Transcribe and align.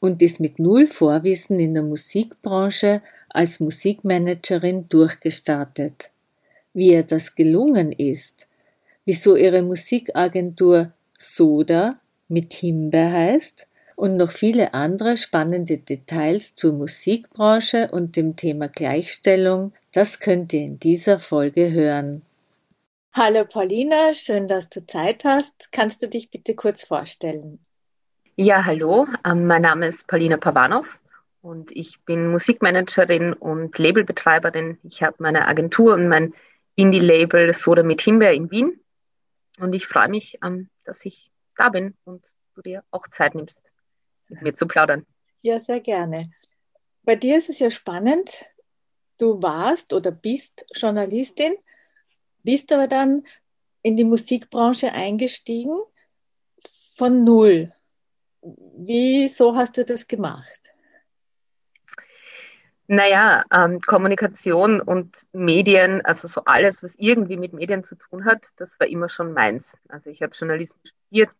und 0.00 0.22
ist 0.22 0.40
mit 0.40 0.58
null 0.58 0.86
Vorwissen 0.86 1.58
in 1.60 1.74
der 1.74 1.82
Musikbranche 1.82 3.02
als 3.30 3.60
Musikmanagerin 3.60 4.88
durchgestartet. 4.88 6.10
Wie 6.72 6.92
ihr 6.92 7.02
das 7.02 7.34
gelungen 7.34 7.92
ist, 7.92 8.46
wieso 9.04 9.36
ihre 9.36 9.62
Musikagentur 9.62 10.92
Soda 11.18 11.98
mit 12.28 12.52
Himbeer 12.52 13.12
heißt 13.12 13.66
und 13.94 14.16
noch 14.16 14.30
viele 14.30 14.74
andere 14.74 15.16
spannende 15.16 15.78
Details 15.78 16.54
zur 16.54 16.74
Musikbranche 16.74 17.88
und 17.90 18.16
dem 18.16 18.36
Thema 18.36 18.68
Gleichstellung, 18.68 19.72
das 19.92 20.20
könnt 20.20 20.52
ihr 20.52 20.60
in 20.60 20.78
dieser 20.78 21.18
Folge 21.18 21.70
hören. 21.70 22.22
Hallo 23.14 23.46
Paulina, 23.46 24.12
schön, 24.12 24.46
dass 24.46 24.68
du 24.68 24.86
Zeit 24.86 25.24
hast. 25.24 25.72
Kannst 25.72 26.02
du 26.02 26.08
dich 26.08 26.30
bitte 26.30 26.54
kurz 26.54 26.84
vorstellen? 26.84 27.65
Ja, 28.38 28.66
hallo, 28.66 29.06
ähm, 29.24 29.46
mein 29.46 29.62
Name 29.62 29.86
ist 29.86 30.06
Paulina 30.08 30.36
Pavanov 30.36 30.98
und 31.40 31.74
ich 31.74 31.98
bin 32.04 32.28
Musikmanagerin 32.28 33.32
und 33.32 33.78
Labelbetreiberin. 33.78 34.78
Ich 34.82 35.02
habe 35.02 35.16
meine 35.20 35.48
Agentur 35.48 35.94
und 35.94 36.06
mein 36.06 36.34
Indie-Label 36.74 37.54
Soda 37.54 37.82
mit 37.82 38.02
Himbeer 38.02 38.34
in 38.34 38.50
Wien 38.50 38.78
und 39.58 39.72
ich 39.72 39.86
freue 39.86 40.08
mich, 40.08 40.38
ähm, 40.44 40.68
dass 40.84 41.06
ich 41.06 41.30
da 41.56 41.70
bin 41.70 41.94
und 42.04 42.22
du 42.54 42.60
dir 42.60 42.84
auch 42.90 43.08
Zeit 43.08 43.34
nimmst, 43.34 43.72
mit 44.28 44.42
mir 44.42 44.54
zu 44.54 44.66
plaudern. 44.66 45.06
Ja, 45.40 45.58
sehr 45.58 45.80
gerne. 45.80 46.30
Bei 47.04 47.16
dir 47.16 47.38
ist 47.38 47.48
es 47.48 47.58
ja 47.58 47.70
spannend. 47.70 48.44
Du 49.16 49.40
warst 49.40 49.94
oder 49.94 50.10
bist 50.10 50.66
Journalistin, 50.74 51.54
bist 52.42 52.70
aber 52.70 52.86
dann 52.86 53.24
in 53.80 53.96
die 53.96 54.04
Musikbranche 54.04 54.92
eingestiegen 54.92 55.74
von 56.96 57.24
null. 57.24 57.72
Wieso 58.76 59.56
hast 59.56 59.76
du 59.76 59.84
das 59.84 60.06
gemacht? 60.06 60.60
Naja, 62.88 63.44
ähm, 63.52 63.80
Kommunikation 63.80 64.80
und 64.80 65.26
Medien, 65.32 66.04
also 66.04 66.28
so 66.28 66.44
alles, 66.44 66.84
was 66.84 66.94
irgendwie 66.96 67.36
mit 67.36 67.52
Medien 67.52 67.82
zu 67.82 67.96
tun 67.96 68.24
hat, 68.24 68.50
das 68.56 68.78
war 68.78 68.86
immer 68.86 69.08
schon 69.08 69.32
meins. 69.32 69.76
Also 69.88 70.10
ich 70.10 70.22
habe 70.22 70.36
Journalismus 70.36 70.90
studiert, 70.90 71.30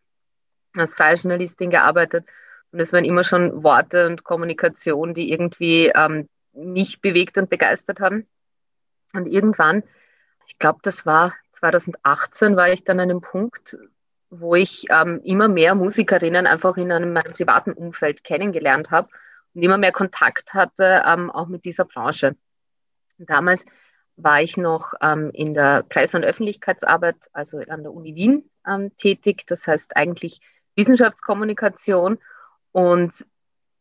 als 0.75 0.95
freie 0.95 1.15
Journalistin 1.15 1.71
gearbeitet 1.71 2.27
und 2.73 2.81
es 2.81 2.93
waren 2.93 3.05
immer 3.05 3.23
schon 3.23 3.63
Worte 3.63 4.07
und 4.07 4.25
Kommunikation, 4.25 5.15
die 5.15 5.31
irgendwie 5.31 5.93
ähm, 5.95 6.29
mich 6.53 7.01
bewegt 7.01 7.39
und 7.39 7.49
begeistert 7.49 8.01
haben. 8.01 8.27
Und 9.15 9.27
irgendwann, 9.27 9.85
ich 10.49 10.59
glaube, 10.59 10.81
das 10.83 11.07
war 11.07 11.35
2018, 11.53 12.57
war 12.57 12.73
ich 12.73 12.83
dann 12.83 12.99
an 12.99 13.11
einem 13.11 13.21
Punkt, 13.21 13.77
wo 14.31 14.55
ich 14.55 14.87
ähm, 14.91 15.21
immer 15.25 15.49
mehr 15.49 15.75
Musikerinnen 15.75 16.47
einfach 16.47 16.77
in 16.77 16.91
einem 16.91 17.13
meinem 17.13 17.33
privaten 17.33 17.73
Umfeld 17.73 18.25
kennengelernt 18.25 18.91
habe 18.91 19.09
und 19.55 19.63
immer 19.63 19.79
mehr 19.79 19.93
Kontakt 19.93 20.55
hatte, 20.55 21.03
ähm, 21.07 21.31
auch 21.31 21.49
mit 21.49 21.65
dieser 21.65 21.85
Branche. 21.85 22.37
Und 23.19 23.31
damals 23.31 23.65
war 24.17 24.43
ich 24.43 24.57
noch 24.57 24.95
ähm, 25.01 25.31
in 25.33 25.55
der 25.55 25.83
Presse- 25.83 26.17
und 26.17 26.25
Öffentlichkeitsarbeit, 26.25 27.17
also 27.33 27.59
an 27.69 27.83
der 27.83 27.93
Uni 27.93 28.15
Wien 28.15 28.51
ähm, 28.67 28.97
tätig, 28.97 29.45
das 29.47 29.67
heißt 29.67 29.97
eigentlich 29.97 30.41
Wissenschaftskommunikation. 30.75 32.19
Und 32.73 33.27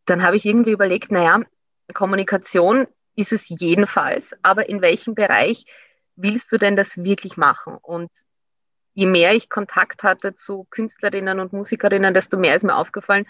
dann 0.06 0.24
habe 0.24 0.36
ich 0.36 0.46
irgendwie 0.46 0.72
überlegt, 0.72 1.12
naja, 1.12 1.42
Kommunikation 1.94 2.88
ist 3.16 3.32
es 3.32 3.48
jedenfalls, 3.50 4.36
aber 4.44 4.70
in 4.70 4.82
welchem 4.82 5.16
Bereich 5.16 5.66
willst 6.16 6.52
du 6.52 6.58
denn 6.58 6.76
das 6.76 6.98
wirklich 7.04 7.38
machen? 7.38 7.78
Und 7.82 8.12
je 8.96 9.06
mehr 9.06 9.36
ich 9.36 9.50
Kontakt 9.50 10.04
hatte 10.04 10.34
zu 10.36 10.66
Künstlerinnen 10.72 11.40
und 11.40 11.54
Musikerinnen, 11.54 12.14
desto 12.14 12.38
mehr 12.38 12.56
ist 12.56 12.64
mir 12.64 12.76
aufgefallen, 12.76 13.28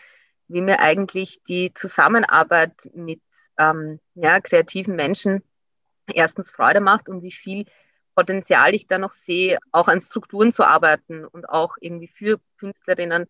wie 0.48 0.62
mir 0.62 0.80
eigentlich 0.80 1.42
die 1.44 1.74
Zusammenarbeit 1.74 2.74
mit 2.94 3.22
ähm, 3.58 4.00
ja, 4.14 4.40
kreativen 4.40 4.96
Menschen 4.96 5.44
erstens 6.14 6.52
Freude 6.52 6.82
macht 6.82 7.10
und 7.10 7.24
wie 7.24 7.32
viel 7.32 7.66
Potenzial 8.14 8.76
ich 8.76 8.88
da 8.88 9.00
noch 9.00 9.12
sehe, 9.12 9.58
auch 9.72 9.88
an 9.88 10.02
Strukturen 10.02 10.54
zu 10.54 10.64
arbeiten 10.64 11.26
und 11.26 11.50
auch 11.50 11.76
irgendwie 11.80 12.08
für 12.08 12.40
Künstlerinnen 12.60 13.28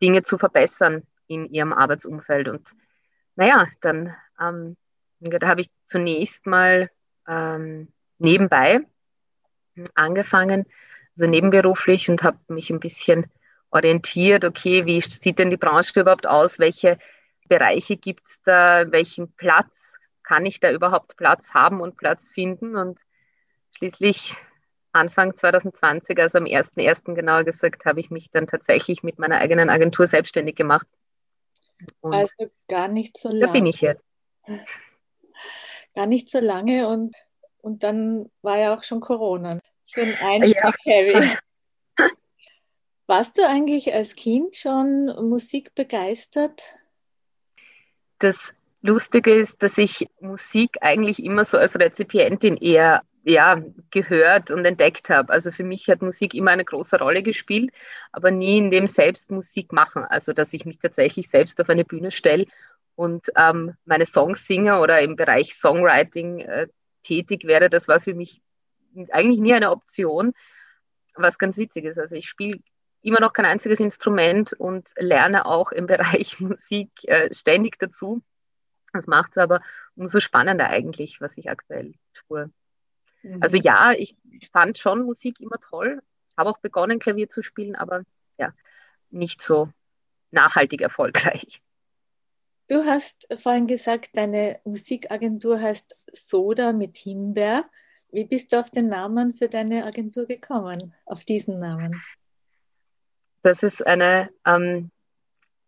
Dinge 0.00 0.22
zu 0.22 0.38
verbessern 0.38 1.02
in 1.26 1.46
ihrem 1.46 1.72
Arbeitsumfeld. 1.72 2.48
Und 2.48 2.70
naja, 3.34 3.66
dann 3.80 4.14
ähm, 4.40 4.76
da 5.20 5.48
habe 5.48 5.62
ich 5.62 5.70
zunächst 5.86 6.46
mal 6.46 6.90
ähm, 7.26 7.88
nebenbei 8.18 8.80
angefangen, 9.94 10.66
also 11.18 11.28
nebenberuflich 11.28 12.08
und 12.08 12.22
habe 12.22 12.38
mich 12.46 12.70
ein 12.70 12.78
bisschen 12.78 13.26
orientiert, 13.70 14.44
okay, 14.44 14.86
wie 14.86 15.00
sieht 15.00 15.40
denn 15.40 15.50
die 15.50 15.56
Branche 15.56 15.98
überhaupt 16.00 16.28
aus? 16.28 16.60
Welche 16.60 16.96
Bereiche 17.48 17.96
gibt 17.96 18.26
es 18.28 18.40
da? 18.42 18.90
Welchen 18.92 19.32
Platz 19.32 19.76
kann 20.22 20.46
ich 20.46 20.60
da 20.60 20.70
überhaupt 20.70 21.16
Platz 21.16 21.52
haben 21.54 21.80
und 21.80 21.96
Platz 21.96 22.28
finden? 22.28 22.76
Und 22.76 23.00
schließlich 23.76 24.36
Anfang 24.92 25.36
2020, 25.36 26.16
also 26.20 26.38
am 26.38 26.44
1.1. 26.44 27.14
genauer 27.14 27.42
gesagt, 27.42 27.84
habe 27.84 27.98
ich 27.98 28.10
mich 28.10 28.30
dann 28.30 28.46
tatsächlich 28.46 29.02
mit 29.02 29.18
meiner 29.18 29.38
eigenen 29.38 29.70
Agentur 29.70 30.06
selbstständig 30.06 30.54
gemacht. 30.54 30.86
Und 32.00 32.14
also 32.14 32.50
gar 32.68 32.86
nicht 32.86 33.18
so 33.18 33.28
lange. 33.28 33.46
Da 33.46 33.52
bin 33.52 33.66
ich 33.66 33.80
jetzt. 33.80 34.04
Gar 35.94 36.06
nicht 36.06 36.28
so 36.28 36.38
lange 36.38 36.86
und, 36.88 37.16
und 37.60 37.82
dann 37.82 38.30
war 38.42 38.56
ja 38.58 38.76
auch 38.76 38.84
schon 38.84 39.00
Corona. 39.00 39.58
Für 39.92 40.02
einen 40.02 40.16
Einstieg 40.16 40.62
ja. 40.62 40.72
heavy. 40.84 41.36
Warst 43.06 43.38
du 43.38 43.42
eigentlich 43.46 43.94
als 43.94 44.16
Kind 44.16 44.54
schon 44.54 45.06
Musik 45.28 45.74
begeistert? 45.74 46.74
Das 48.18 48.52
Lustige 48.82 49.32
ist, 49.32 49.62
dass 49.62 49.78
ich 49.78 50.08
Musik 50.20 50.78
eigentlich 50.82 51.22
immer 51.22 51.44
so 51.44 51.56
als 51.56 51.78
Rezipientin 51.78 52.56
eher 52.56 53.02
ja, 53.24 53.62
gehört 53.90 54.50
und 54.50 54.64
entdeckt 54.64 55.10
habe. 55.10 55.32
Also 55.32 55.52
für 55.52 55.64
mich 55.64 55.88
hat 55.88 56.02
Musik 56.02 56.34
immer 56.34 56.50
eine 56.50 56.64
große 56.64 56.98
Rolle 56.98 57.22
gespielt, 57.22 57.70
aber 58.12 58.30
nie 58.30 58.58
in 58.58 58.70
dem 58.70 58.86
selbst 58.86 59.30
Musik 59.30 59.72
machen. 59.72 60.04
Also 60.04 60.32
dass 60.32 60.52
ich 60.52 60.64
mich 60.64 60.78
tatsächlich 60.78 61.28
selbst 61.28 61.60
auf 61.60 61.68
eine 61.68 61.84
Bühne 61.84 62.10
stelle 62.10 62.46
und 62.94 63.26
ähm, 63.36 63.74
meine 63.84 64.06
Songs 64.06 64.46
singe 64.46 64.80
oder 64.80 65.00
im 65.00 65.16
Bereich 65.16 65.54
Songwriting 65.54 66.40
äh, 66.40 66.68
tätig 67.02 67.44
werde, 67.44 67.70
das 67.70 67.86
war 67.86 68.00
für 68.00 68.14
mich 68.14 68.40
eigentlich 69.12 69.40
nie 69.40 69.54
eine 69.54 69.70
Option, 69.70 70.34
was 71.14 71.38
ganz 71.38 71.56
witzig 71.56 71.84
ist. 71.84 71.98
Also 71.98 72.14
ich 72.14 72.28
spiele 72.28 72.60
immer 73.02 73.20
noch 73.20 73.32
kein 73.32 73.44
einziges 73.44 73.80
Instrument 73.80 74.52
und 74.52 74.90
lerne 74.96 75.46
auch 75.46 75.72
im 75.72 75.86
Bereich 75.88 76.40
Musik 76.40 76.90
äh, 77.04 77.32
ständig 77.32 77.78
dazu. 77.78 78.22
Das 78.92 79.06
macht 79.06 79.32
es 79.32 79.38
aber 79.38 79.60
umso 79.96 80.20
spannender 80.20 80.68
eigentlich, 80.68 81.20
was 81.20 81.36
ich 81.36 81.50
aktuell 81.50 81.94
tue. 82.14 82.50
Mhm. 83.22 83.42
Also 83.42 83.56
ja, 83.56 83.92
ich 83.92 84.16
fand 84.52 84.78
schon 84.78 85.04
Musik 85.04 85.40
immer 85.40 85.58
toll, 85.60 86.00
habe 86.36 86.50
auch 86.50 86.58
begonnen, 86.58 86.98
Klavier 86.98 87.28
zu 87.28 87.42
spielen, 87.42 87.76
aber 87.76 88.02
ja, 88.38 88.52
nicht 89.10 89.42
so 89.42 89.70
nachhaltig 90.30 90.80
erfolgreich. 90.80 91.62
Du 92.68 92.84
hast 92.84 93.26
vorhin 93.38 93.66
gesagt, 93.66 94.10
deine 94.16 94.60
Musikagentur 94.64 95.60
heißt 95.60 95.96
Soda 96.12 96.72
mit 96.72 96.98
Himbeer. 96.98 97.64
Wie 98.10 98.24
bist 98.24 98.52
du 98.52 98.60
auf 98.60 98.70
den 98.70 98.88
Namen 98.88 99.34
für 99.34 99.48
deine 99.48 99.84
Agentur 99.84 100.26
gekommen, 100.26 100.94
auf 101.04 101.24
diesen 101.24 101.58
Namen? 101.60 102.02
Das 103.42 103.62
ist 103.62 103.86
eine, 103.86 104.30
ähm, 104.46 104.90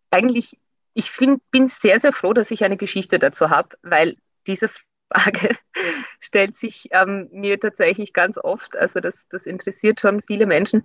eigentlich, 0.09 0.57
ich 0.93 1.11
find, 1.11 1.41
bin 1.51 1.67
sehr, 1.67 1.99
sehr 1.99 2.13
froh, 2.13 2.33
dass 2.33 2.51
ich 2.51 2.63
eine 2.63 2.77
Geschichte 2.77 3.19
dazu 3.19 3.49
habe, 3.49 3.77
weil 3.83 4.17
diese 4.47 4.69
Frage 5.09 5.55
stellt 6.19 6.55
sich 6.55 6.89
ähm, 6.91 7.29
mir 7.31 7.59
tatsächlich 7.59 8.11
ganz 8.13 8.37
oft. 8.37 8.75
Also 8.75 8.99
das, 8.99 9.27
das 9.29 9.45
interessiert 9.45 9.99
schon 9.99 10.21
viele 10.25 10.45
Menschen. 10.47 10.83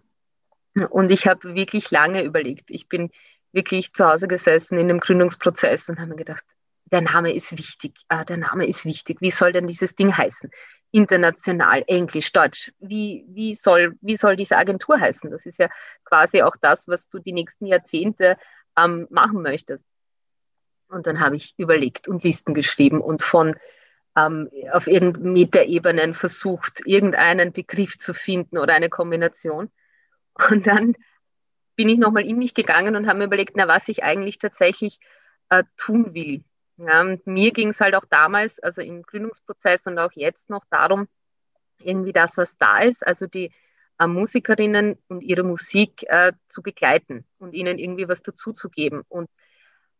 Und 0.90 1.10
ich 1.10 1.26
habe 1.26 1.54
wirklich 1.54 1.90
lange 1.90 2.22
überlegt. 2.22 2.70
Ich 2.70 2.88
bin 2.88 3.10
wirklich 3.52 3.94
zu 3.94 4.06
Hause 4.06 4.28
gesessen 4.28 4.78
in 4.78 4.88
dem 4.88 5.00
Gründungsprozess 5.00 5.88
und 5.88 5.98
habe 5.98 6.10
mir 6.10 6.16
gedacht, 6.16 6.44
der 6.92 7.00
Name 7.00 7.34
ist 7.34 7.56
wichtig, 7.56 7.94
äh, 8.08 8.24
der 8.24 8.36
Name 8.36 8.66
ist 8.66 8.84
wichtig. 8.84 9.20
Wie 9.20 9.30
soll 9.30 9.52
denn 9.52 9.66
dieses 9.66 9.96
Ding 9.96 10.16
heißen? 10.16 10.50
International, 10.96 11.84
Englisch, 11.86 12.32
Deutsch. 12.32 12.72
Wie, 12.78 13.26
wie, 13.28 13.54
soll, 13.54 13.98
wie 14.00 14.16
soll 14.16 14.34
diese 14.34 14.56
Agentur 14.56 14.98
heißen? 14.98 15.30
Das 15.30 15.44
ist 15.44 15.58
ja 15.58 15.68
quasi 16.06 16.40
auch 16.40 16.56
das, 16.60 16.88
was 16.88 17.10
du 17.10 17.18
die 17.18 17.34
nächsten 17.34 17.66
Jahrzehnte 17.66 18.38
ähm, 18.78 19.06
machen 19.10 19.42
möchtest. 19.42 19.86
Und 20.88 21.06
dann 21.06 21.20
habe 21.20 21.36
ich 21.36 21.52
überlegt 21.58 22.08
und 22.08 22.24
Listen 22.24 22.54
geschrieben 22.54 23.02
und 23.02 23.22
von 23.22 23.56
ähm, 24.16 24.48
auf 24.72 24.86
Metaebenen 24.86 26.14
versucht, 26.14 26.80
irgendeinen 26.86 27.52
Begriff 27.52 27.98
zu 27.98 28.14
finden 28.14 28.56
oder 28.56 28.72
eine 28.72 28.88
Kombination. 28.88 29.70
Und 30.50 30.66
dann 30.66 30.96
bin 31.76 31.90
ich 31.90 31.98
nochmal 31.98 32.24
in 32.24 32.38
mich 32.38 32.54
gegangen 32.54 32.96
und 32.96 33.06
habe 33.06 33.18
mir 33.18 33.24
überlegt, 33.26 33.52
na, 33.54 33.68
was 33.68 33.88
ich 33.88 34.02
eigentlich 34.02 34.38
tatsächlich 34.38 34.98
äh, 35.50 35.64
tun 35.76 36.14
will. 36.14 36.42
Ja, 36.78 37.00
und 37.00 37.26
mir 37.26 37.52
ging 37.52 37.68
es 37.68 37.80
halt 37.80 37.94
auch 37.94 38.04
damals, 38.04 38.58
also 38.60 38.82
im 38.82 39.02
Gründungsprozess 39.02 39.86
und 39.86 39.98
auch 39.98 40.12
jetzt 40.12 40.50
noch 40.50 40.64
darum, 40.70 41.08
irgendwie 41.78 42.12
das, 42.12 42.36
was 42.36 42.56
da 42.56 42.80
ist, 42.80 43.06
also 43.06 43.26
die 43.26 43.50
äh, 43.98 44.06
Musikerinnen 44.06 44.98
und 45.08 45.22
ihre 45.22 45.42
Musik 45.42 46.04
äh, 46.08 46.32
zu 46.50 46.62
begleiten 46.62 47.24
und 47.38 47.54
ihnen 47.54 47.78
irgendwie 47.78 48.08
was 48.08 48.22
dazuzugeben 48.22 49.02
und 49.08 49.30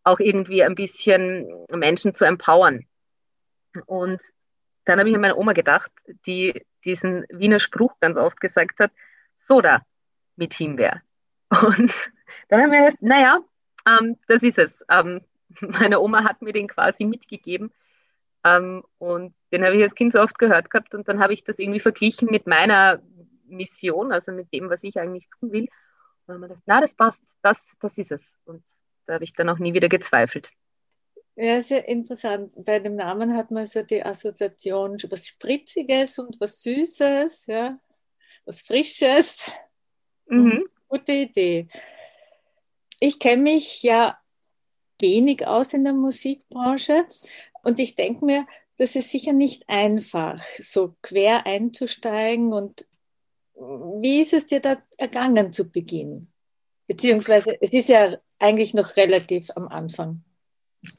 auch 0.04 0.20
irgendwie 0.20 0.62
ein 0.62 0.74
bisschen 0.74 1.48
Menschen 1.70 2.14
zu 2.14 2.24
empowern. 2.24 2.84
Und 3.86 4.22
dann 4.84 4.98
habe 4.98 5.08
ich 5.08 5.14
an 5.14 5.20
meine 5.20 5.36
Oma 5.36 5.52
gedacht, 5.52 5.90
die 6.26 6.64
diesen 6.84 7.26
Wiener 7.30 7.58
Spruch 7.58 7.98
ganz 8.00 8.16
oft 8.16 8.40
gesagt 8.40 8.78
hat, 8.78 8.92
Soda 9.34 9.84
mit 10.36 10.54
Himbeer. 10.54 11.02
Und 11.50 11.92
dann 12.48 12.62
haben 12.62 12.72
wir 12.72 12.84
gedacht, 12.84 13.02
naja, 13.02 13.40
ähm, 13.86 14.16
das 14.28 14.42
ist 14.42 14.58
es. 14.58 14.84
Ähm, 14.88 15.22
meine 15.80 16.00
Oma 16.00 16.24
hat 16.24 16.42
mir 16.42 16.52
den 16.52 16.68
quasi 16.68 17.04
mitgegeben. 17.04 17.72
Ähm, 18.44 18.84
und 18.98 19.34
den 19.52 19.64
habe 19.64 19.76
ich 19.76 19.82
als 19.82 19.94
Kind 19.94 20.12
so 20.12 20.20
oft 20.20 20.38
gehört 20.38 20.70
gehabt. 20.70 20.94
Und 20.94 21.08
dann 21.08 21.20
habe 21.20 21.32
ich 21.32 21.44
das 21.44 21.58
irgendwie 21.58 21.80
verglichen 21.80 22.28
mit 22.30 22.46
meiner 22.46 23.02
Mission, 23.44 24.12
also 24.12 24.32
mit 24.32 24.52
dem, 24.52 24.70
was 24.70 24.82
ich 24.82 24.98
eigentlich 24.98 25.28
tun 25.38 25.52
will. 25.52 25.68
Und 26.26 26.34
dann 26.34 26.42
habe 26.42 26.46
ich 26.46 26.50
gedacht, 26.50 26.62
na, 26.66 26.80
das 26.80 26.94
passt, 26.94 27.24
das, 27.42 27.76
das 27.80 27.98
ist 27.98 28.12
es. 28.12 28.36
Und 28.44 28.62
da 29.06 29.14
habe 29.14 29.24
ich 29.24 29.32
dann 29.32 29.48
auch 29.48 29.58
nie 29.58 29.74
wieder 29.74 29.88
gezweifelt. 29.88 30.50
Ja, 31.36 31.60
sehr 31.60 31.86
interessant. 31.86 32.52
Bei 32.56 32.78
dem 32.78 32.96
Namen 32.96 33.36
hat 33.36 33.50
man 33.50 33.66
so 33.66 33.82
die 33.82 34.02
Assoziation, 34.02 34.96
was 35.10 35.26
Spritziges 35.26 36.18
und 36.18 36.40
was 36.40 36.62
Süßes, 36.62 37.44
ja, 37.46 37.78
was 38.46 38.62
Frisches. 38.62 39.50
Mhm. 40.28 40.66
Gute 40.88 41.12
Idee. 41.12 41.68
Ich 43.00 43.18
kenne 43.18 43.42
mich 43.42 43.82
ja 43.82 44.18
wenig 44.98 45.46
aus 45.46 45.72
in 45.72 45.84
der 45.84 45.92
Musikbranche 45.92 47.06
und 47.62 47.78
ich 47.80 47.94
denke 47.96 48.24
mir, 48.24 48.46
das 48.78 48.94
ist 48.94 49.10
sicher 49.10 49.32
nicht 49.32 49.68
einfach, 49.68 50.40
so 50.60 50.94
quer 51.02 51.46
einzusteigen. 51.46 52.52
Und 52.52 52.86
wie 53.54 54.20
ist 54.20 54.34
es 54.34 54.46
dir 54.46 54.60
da 54.60 54.76
ergangen 54.98 55.52
zu 55.52 55.70
Beginn? 55.70 56.28
Beziehungsweise 56.86 57.56
es 57.60 57.72
ist 57.72 57.88
ja 57.88 58.18
eigentlich 58.38 58.74
noch 58.74 58.96
relativ 58.96 59.50
am 59.56 59.68
Anfang. 59.68 60.22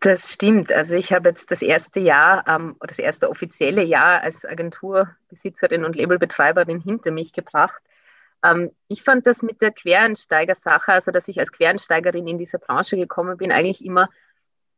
Das 0.01 0.33
stimmt. 0.33 0.71
Also 0.71 0.95
ich 0.95 1.13
habe 1.13 1.29
jetzt 1.29 1.49
das 1.51 1.61
erste 1.61 1.99
Jahr, 1.99 2.45
ähm, 2.47 2.75
das 2.81 2.99
erste 2.99 3.29
offizielle 3.29 3.83
Jahr 3.83 4.21
als 4.21 4.43
Agenturbesitzerin 4.43 5.85
und 5.85 5.95
Labelbetreiberin 5.95 6.81
hinter 6.81 7.11
mich 7.11 7.31
gebracht. 7.31 7.81
Ähm, 8.43 8.71
ich 8.87 9.03
fand 9.03 9.27
das 9.27 9.41
mit 9.41 9.61
der 9.61 9.71
Quereinsteiger-Sache, 9.71 10.93
also 10.93 11.11
dass 11.11 11.27
ich 11.27 11.39
als 11.39 11.51
Quereinsteigerin 11.51 12.27
in 12.27 12.37
diese 12.37 12.59
Branche 12.59 12.97
gekommen 12.97 13.37
bin, 13.37 13.51
eigentlich 13.51 13.83
immer 13.83 14.09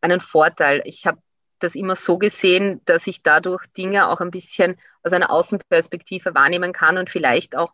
einen 0.02 0.22
Vorteil. 0.22 0.82
Ich 0.86 1.06
habe 1.06 1.22
das 1.60 1.76
immer 1.76 1.96
so 1.96 2.18
gesehen, 2.18 2.82
dass 2.86 3.08
ich 3.08 3.22
dadurch 3.22 3.66
Dinge 3.78 4.08
auch 4.08 4.22
ein 4.22 4.32
bisschen 4.32 4.78
aus 5.04 5.14
einer 5.14 5.30
Außenperspektive 5.30 6.34
wahrnehmen 6.34 6.74
kann 6.74 6.98
und 6.98 7.10
vielleicht 7.10 7.56
auch 7.56 7.74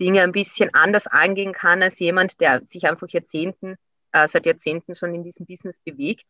Dinge 0.00 0.22
ein 0.22 0.32
bisschen 0.32 0.74
anders 0.74 1.06
angehen 1.06 1.52
kann 1.52 1.82
als 1.82 1.98
jemand, 1.98 2.40
der 2.40 2.64
sich 2.64 2.86
einfach 2.86 3.08
Jahrzehnten, 3.08 3.76
äh, 4.12 4.28
seit 4.28 4.46
Jahrzehnten 4.46 4.94
schon 4.94 5.14
in 5.14 5.22
diesem 5.22 5.46
Business 5.46 5.78
bewegt. 5.80 6.26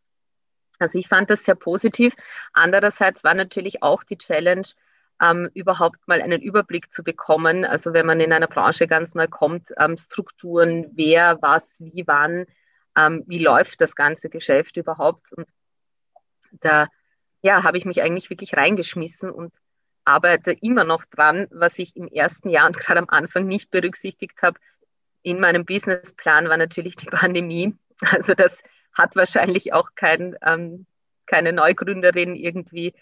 Also 0.79 0.99
ich 0.99 1.09
fand 1.09 1.31
das 1.31 1.45
sehr 1.45 1.55
positiv. 1.55 2.15
Andererseits 2.53 3.25
war 3.25 3.35
natürlich 3.35 3.83
auch 3.83 4.05
die 4.05 4.19
Challenge, 4.19 4.67
ähm, 5.21 5.49
überhaupt 5.55 6.07
mal 6.07 6.21
einen 6.21 6.41
Überblick 6.41 6.91
zu 6.91 7.03
bekommen. 7.03 7.65
Also 7.65 7.93
wenn 7.93 8.07
man 8.07 8.21
in 8.21 8.33
einer 8.33 8.49
Branche 8.49 8.87
ganz 8.87 9.15
neu 9.15 9.29
kommt, 9.29 9.73
ähm, 9.79 9.97
Strukturen, 9.97 10.91
wer, 10.95 11.39
was, 11.43 11.81
wie, 11.81 12.05
wann, 12.07 12.47
ähm, 12.97 13.25
wie 13.27 13.39
läuft 13.39 13.81
das 13.81 13.95
ganze 13.95 14.29
Geschäft 14.29 14.77
überhaupt. 14.77 15.33
Und 15.33 15.47
da 16.61 16.89
ja, 17.43 17.63
habe 17.65 17.79
ich 17.79 17.85
mich 17.85 18.03
eigentlich 18.03 18.31
wirklich 18.31 18.57
reingeschmissen 18.57 19.31
und 19.31 19.55
arbeite 20.05 20.53
immer 20.53 20.85
noch 20.85 21.05
dran, 21.05 21.47
was 21.51 21.79
ich 21.79 21.95
im 21.97 22.09
ersten 22.09 22.49
Jahr 22.49 22.67
und 22.67 22.77
gerade 22.79 23.01
am 23.01 23.09
Anfang 23.09 23.47
nicht 23.47 23.71
berücksichtigt 23.71 24.43
habe. 24.43 24.59
In 25.23 25.39
meinem 25.39 25.65
Businessplan 25.65 26.49
war 26.49 26.57
natürlich 26.57 26.97
die 26.97 27.07
Pandemie. 27.07 27.77
Also 28.11 28.35
das 28.35 28.65
hat 28.93 29.15
wahrscheinlich 29.15 29.73
auch 29.73 29.91
kein, 29.95 30.37
ähm, 30.45 30.87
keine 31.27 31.53
Neugründerin 31.53 32.35
irgendwie 32.35 32.95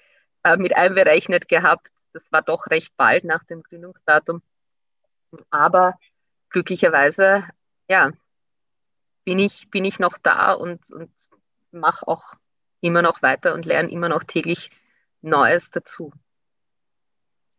äh, 0.44 0.58
mit 0.58 0.76
einberechnet 0.76 1.48
gehabt. 1.48 1.90
Das 2.12 2.30
war 2.32 2.42
doch 2.42 2.66
recht 2.66 2.96
bald 2.96 3.24
nach 3.24 3.44
dem 3.44 3.62
Gründungsdatum. 3.62 4.42
Aber 5.50 5.98
glücklicherweise, 6.48 7.44
ja, 7.88 8.12
bin 9.24 9.38
ich, 9.38 9.70
bin 9.70 9.84
ich 9.84 9.98
noch 9.98 10.18
da 10.18 10.52
und, 10.52 10.90
und 10.90 11.10
mache 11.70 12.06
auch 12.08 12.34
immer 12.80 13.02
noch 13.02 13.22
weiter 13.22 13.54
und 13.54 13.66
lerne 13.66 13.90
immer 13.90 14.08
noch 14.08 14.24
täglich 14.24 14.70
Neues 15.22 15.70
dazu. 15.70 16.12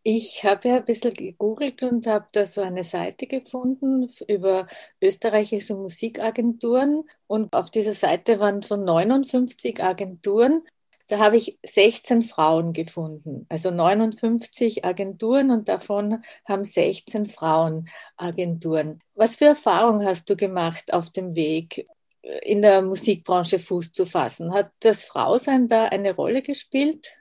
Ich 0.04 0.44
habe 0.44 0.68
ja 0.68 0.76
ein 0.78 0.86
bisschen 0.86 1.14
gegoogelt 1.14 1.84
und 1.84 2.08
habe 2.08 2.28
da 2.32 2.48
so 2.48 2.62
eine 2.62 2.84
Seite 2.84 3.28
gefunden 3.28 4.10
über 4.28 4.68
österreichische 5.00 5.76
Musikagenturen. 5.76 7.04
Und 7.28 7.54
auf 7.54 7.70
dieser 7.70 7.94
Seite 7.94 8.40
waren 8.40 8.64
so 8.64 8.78
59 8.78 9.84
Agenturen. 9.84 10.64
Da 11.12 11.20
habe 11.20 11.36
ich 11.36 11.60
16 11.66 12.22
Frauen 12.22 12.72
gefunden, 12.72 13.46
also 13.50 13.70
59 13.70 14.86
Agenturen 14.86 15.52
und 15.52 15.68
davon 15.68 16.24
haben 16.48 16.64
16 16.64 17.28
Frauen 17.28 17.90
Agenturen. 18.16 19.02
Was 19.14 19.36
für 19.36 19.48
Erfahrungen 19.48 20.08
hast 20.08 20.30
du 20.30 20.38
gemacht 20.38 20.94
auf 20.94 21.10
dem 21.10 21.36
Weg, 21.36 21.86
in 22.22 22.62
der 22.62 22.82
Musikbranche 22.82 23.60
Fuß 23.60 23.92
zu 23.92 24.06
fassen? 24.06 24.54
Hat 24.54 24.72
das 24.80 25.04
Frausein 25.04 25.68
da 25.68 25.84
eine 25.84 26.16
Rolle 26.16 26.42
gespielt? 26.42 27.12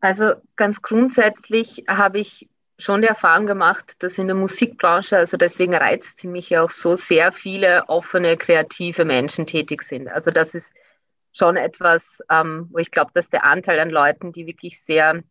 Also 0.00 0.32
ganz 0.54 0.82
grundsätzlich 0.82 1.84
habe 1.88 2.20
ich 2.20 2.46
schon 2.78 3.00
die 3.00 3.08
Erfahrung 3.08 3.46
gemacht, 3.46 3.94
dass 4.00 4.18
in 4.18 4.26
der 4.26 4.36
Musikbranche, 4.36 5.16
also 5.16 5.38
deswegen 5.38 5.74
reizt 5.74 6.18
sie 6.20 6.28
mich 6.28 6.50
ja 6.50 6.62
auch 6.62 6.70
so, 6.70 6.94
sehr 6.94 7.32
viele 7.32 7.88
offene, 7.88 8.36
kreative 8.36 9.06
Menschen 9.06 9.46
tätig 9.46 9.80
sind. 9.80 10.08
Also 10.08 10.30
das 10.30 10.54
ist 10.54 10.70
schon 11.32 11.56
etwas, 11.56 12.22
ähm, 12.30 12.68
wo 12.70 12.78
ich 12.78 12.90
glaube, 12.90 13.10
dass 13.14 13.28
der 13.28 13.44
Anteil 13.44 13.78
an 13.80 13.90
Leuten, 13.90 14.32
die 14.32 14.46
wirklich 14.46 14.82
sehr, 14.82 15.22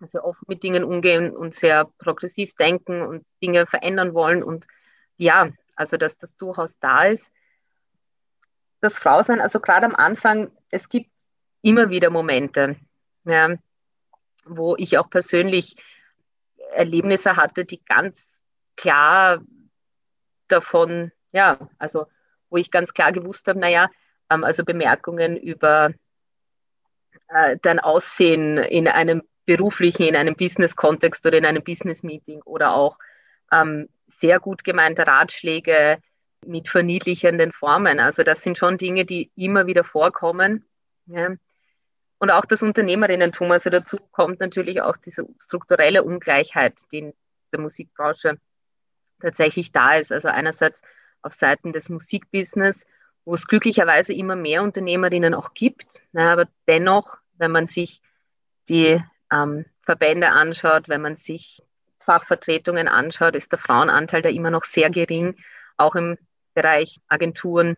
sehr 0.00 0.24
offen 0.24 0.44
mit 0.48 0.62
Dingen 0.62 0.84
umgehen 0.84 1.34
und 1.34 1.54
sehr 1.54 1.86
progressiv 1.98 2.54
denken 2.54 3.02
und 3.02 3.26
Dinge 3.42 3.66
verändern 3.66 4.14
wollen 4.14 4.42
und 4.42 4.66
ja, 5.16 5.50
also 5.76 5.96
dass 5.96 6.18
das 6.18 6.36
durchaus 6.36 6.78
da 6.78 7.04
ist. 7.04 7.30
Das 8.80 8.98
Frausein, 8.98 9.40
also 9.40 9.60
gerade 9.60 9.86
am 9.86 9.94
Anfang, 9.94 10.50
es 10.70 10.88
gibt 10.88 11.10
immer 11.62 11.88
wieder 11.88 12.10
Momente, 12.10 12.76
ja, 13.24 13.56
wo 14.44 14.76
ich 14.76 14.98
auch 14.98 15.08
persönlich 15.08 15.76
Erlebnisse 16.72 17.36
hatte, 17.36 17.64
die 17.64 17.82
ganz 17.84 18.42
klar 18.76 19.40
davon, 20.48 21.12
ja, 21.32 21.58
also 21.78 22.06
wo 22.50 22.56
ich 22.58 22.70
ganz 22.70 22.92
klar 22.92 23.12
gewusst 23.12 23.46
habe, 23.46 23.58
naja, 23.58 23.88
also 24.28 24.64
Bemerkungen 24.64 25.36
über 25.36 25.92
äh, 27.28 27.56
dein 27.62 27.78
Aussehen 27.78 28.58
in 28.58 28.88
einem 28.88 29.22
beruflichen, 29.46 30.04
in 30.04 30.16
einem 30.16 30.34
Business-Kontext 30.34 31.24
oder 31.26 31.38
in 31.38 31.46
einem 31.46 31.62
Business-Meeting 31.62 32.42
oder 32.42 32.74
auch 32.74 32.98
ähm, 33.52 33.88
sehr 34.06 34.40
gut 34.40 34.64
gemeinte 34.64 35.06
Ratschläge 35.06 35.98
mit 36.46 36.68
verniedlichenden 36.68 37.52
Formen. 37.52 38.00
Also 38.00 38.22
das 38.22 38.42
sind 38.42 38.58
schon 38.58 38.78
Dinge, 38.78 39.04
die 39.04 39.30
immer 39.36 39.66
wieder 39.66 39.84
vorkommen. 39.84 40.64
Ja 41.06 41.34
und 42.24 42.30
auch 42.30 42.46
das 42.46 42.62
Unternehmerinnentum. 42.62 43.50
Also 43.50 43.68
dazu 43.68 43.98
kommt 44.10 44.40
natürlich 44.40 44.80
auch 44.80 44.96
diese 44.96 45.26
strukturelle 45.38 46.02
Ungleichheit, 46.02 46.80
die 46.90 46.98
in 46.98 47.14
der 47.52 47.60
Musikbranche 47.60 48.38
tatsächlich 49.20 49.72
da 49.72 49.96
ist. 49.96 50.10
Also 50.10 50.28
einerseits 50.28 50.80
auf 51.20 51.34
Seiten 51.34 51.72
des 51.72 51.90
Musikbusiness, 51.90 52.86
wo 53.24 53.34
es 53.34 53.46
glücklicherweise 53.46 54.12
immer 54.12 54.36
mehr 54.36 54.62
Unternehmerinnen 54.62 55.34
auch 55.34 55.54
gibt. 55.54 56.02
Na, 56.12 56.32
aber 56.32 56.46
dennoch, 56.66 57.16
wenn 57.38 57.50
man 57.50 57.66
sich 57.66 58.00
die 58.68 59.02
ähm, 59.32 59.64
Verbände 59.82 60.30
anschaut, 60.30 60.88
wenn 60.88 61.02
man 61.02 61.16
sich 61.16 61.62
Fachvertretungen 61.98 62.88
anschaut, 62.88 63.34
ist 63.34 63.50
der 63.52 63.58
Frauenanteil 63.58 64.22
da 64.22 64.28
immer 64.28 64.50
noch 64.50 64.64
sehr 64.64 64.90
gering, 64.90 65.36
auch 65.76 65.94
im 65.94 66.18
Bereich 66.52 67.00
Agenturen, 67.08 67.76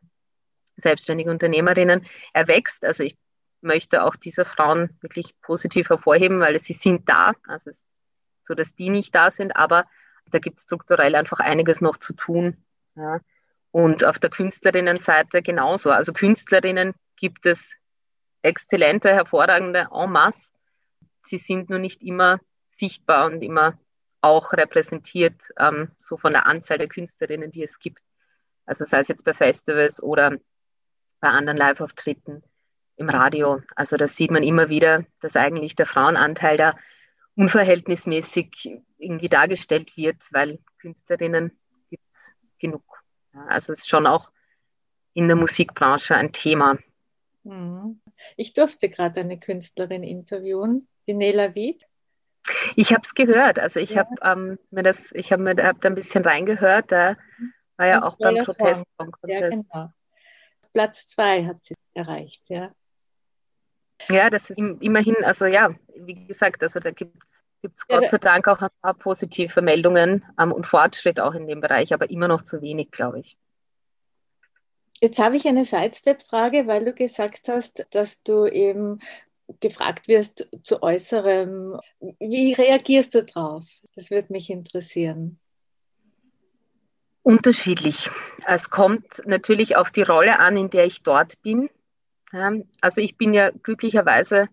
selbstständige 0.77 1.31
Unternehmerinnen. 1.31 2.07
Er 2.33 2.49
wächst. 2.49 2.85
Also 2.85 3.05
ich 3.05 3.17
möchte 3.61 4.05
auch 4.05 4.17
diese 4.17 4.45
Frauen 4.45 4.97
wirklich 5.01 5.35
positiv 5.41 5.89
hervorheben, 5.89 6.41
weil 6.41 6.59
sie 6.59 6.75
sind 6.75 7.09
da. 7.09 7.33
Also 7.47 7.71
es 7.71 7.79
ist 7.79 7.97
so, 8.45 8.55
dass 8.55 8.75
die 8.75 8.91
nicht 8.91 9.15
da 9.15 9.31
sind, 9.31 9.57
aber 9.57 9.87
da 10.31 10.39
gibt 10.39 10.59
es 10.59 10.65
strukturell 10.65 11.15
einfach 11.15 11.41
einiges 11.41 11.81
noch 11.81 11.97
zu 11.97 12.13
tun. 12.13 12.57
Ja. 12.97 13.21
Und 13.71 14.05
auf 14.05 14.19
der 14.19 14.31
Künstlerinnenseite 14.31 15.43
genauso. 15.43 15.91
Also 15.91 16.13
Künstlerinnen 16.13 16.95
gibt 17.17 17.47
es 17.47 17.75
exzellente, 18.43 19.13
hervorragende 19.13 19.89
en 19.93 20.11
masse. 20.11 20.53
Sie 21.25 21.39
sind 21.39 21.69
nur 21.69 21.79
nicht 21.79 22.03
immer 22.03 22.39
sichtbar 22.71 23.27
und 23.27 23.43
immer 23.43 23.79
auch 24.21 24.53
repräsentiert, 24.53 25.53
ähm, 25.59 25.91
so 26.01 26.17
von 26.17 26.33
der 26.33 26.47
Anzahl 26.47 26.79
der 26.79 26.89
Künstlerinnen, 26.89 27.51
die 27.51 27.63
es 27.63 27.79
gibt. 27.79 28.01
Also 28.65 28.85
sei 28.85 29.01
es 29.01 29.09
jetzt 29.09 29.25
bei 29.25 29.35
Festivals 29.35 30.03
oder 30.03 30.37
bei 31.21 31.29
anderen 31.29 31.57
Live-Auftritten 31.57 32.43
im 32.97 33.09
Radio. 33.09 33.63
Also 33.75 33.97
da 33.97 34.09
sieht 34.09 34.31
man 34.31 34.43
immer 34.43 34.69
wieder, 34.69 35.05
dass 35.21 35.37
eigentlich 35.37 35.77
der 35.77 35.87
Frauenanteil 35.87 36.57
da 36.57 36.77
unverhältnismäßig 37.37 38.81
irgendwie 38.99 39.29
dargestellt 39.29 39.97
wird, 39.97 40.17
weil 40.33 40.59
Künstlerinnen 40.79 41.53
gibt 41.91 42.05
es 42.13 42.35
genug. 42.59 42.83
Also 43.49 43.73
es 43.73 43.81
ist 43.81 43.89
schon 43.89 44.07
auch 44.07 44.31
in 45.15 45.29
der 45.29 45.37
Musikbranche 45.37 46.15
ein 46.15 46.33
Thema. 46.33 46.79
Mhm. 47.45 48.01
Ich 48.37 48.55
durfte 48.55 48.89
gerade 48.89 49.21
eine 49.21 49.39
Künstlerin 49.39 50.03
interviewen, 50.03 50.89
die 51.07 51.15
Nela 51.15 51.55
Wied. 51.55 51.85
Ich 52.77 52.93
habe 52.93 53.03
es 53.03 53.15
gehört. 53.15 53.59
Also 53.59 53.81
ich 53.81 53.91
ja. 53.91 54.05
habe 54.05 54.15
ähm, 54.23 54.59
mir 54.71 54.83
das, 54.83 55.13
ich 55.13 55.33
habe 55.33 55.43
mir 55.43 55.57
hab 55.65 55.81
da 55.81 55.89
ein 55.89 55.95
bisschen 55.95 56.25
reingehört. 56.25 56.93
Da 56.93 57.17
war 57.77 57.87
ja 57.87 58.03
auch 58.03 58.17
beim 58.19 58.45
Protest. 58.45 58.85
Ja, 59.27 59.49
genau. 59.49 59.91
Platz 60.73 61.07
zwei 61.07 61.47
hat 61.47 61.65
sie 61.65 61.75
erreicht, 61.95 62.49
ja. 62.49 62.73
Ja, 64.09 64.29
das 64.29 64.51
ist 64.51 64.59
immerhin, 64.59 65.17
also 65.25 65.47
ja, 65.47 65.75
wie 65.95 66.27
gesagt, 66.27 66.63
also 66.63 66.81
da 66.81 66.91
gibt 66.91 67.17
es 67.25 67.36
Gott 67.89 68.09
sei 68.09 68.19
Dank 68.19 68.49
auch 68.49 68.61
ein 68.61 68.71
paar 68.83 68.95
positive 68.95 69.61
Meldungen 69.63 70.25
ähm, 70.39 70.53
und 70.53 70.67
Fortschritt 70.67 71.19
auch 71.21 71.35
in 71.35 71.47
dem 71.47 71.61
Bereich, 71.61 71.93
aber 71.93 72.11
immer 72.11 72.29
noch 72.29 72.43
zu 72.43 72.63
wenig, 72.63 72.91
glaube 72.91 73.21
ich. 73.21 73.37
Jetzt 75.01 75.19
habe 75.19 75.37
ich 75.37 75.47
eine 75.47 75.65
Sidestep-Frage, 75.65 76.67
weil 76.67 76.85
du 76.85 76.93
gesagt 76.93 77.49
hast, 77.49 77.87
dass 77.91 78.23
du 78.23 78.47
eben 78.47 79.01
gefragt 79.61 80.09
wirst 80.09 80.49
zu 80.63 80.83
Äußerem. 80.83 81.79
Wie 82.19 82.53
reagierst 82.55 83.15
du 83.15 83.25
drauf? 83.25 83.65
Das 83.95 84.11
würde 84.11 84.33
mich 84.33 84.51
interessieren. 84.51 85.39
Unterschiedlich. 87.23 88.11
Es 88.47 88.71
kommt 88.71 89.23
natürlich 89.27 89.77
auf 89.77 89.91
die 89.91 90.03
Rolle 90.03 90.39
an, 90.39 90.57
in 90.57 90.71
der 90.71 90.87
ich 90.87 91.03
dort 91.03 91.43
bin. 91.43 91.69
Also 92.81 93.01
ich 93.01 93.17
bin 93.17 93.35
ja 93.35 93.51
glücklicherweise 93.51 94.49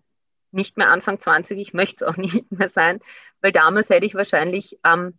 nicht 0.54 0.76
mehr 0.76 0.90
Anfang 0.90 1.20
20, 1.20 1.58
ich 1.58 1.74
möchte 1.74 2.04
es 2.04 2.10
auch 2.10 2.16
nicht 2.16 2.50
mehr 2.50 2.68
sein, 2.68 3.00
weil 3.40 3.52
damals 3.52 3.90
hätte 3.90 4.06
ich 4.06 4.14
wahrscheinlich 4.14 4.78
ähm, 4.84 5.18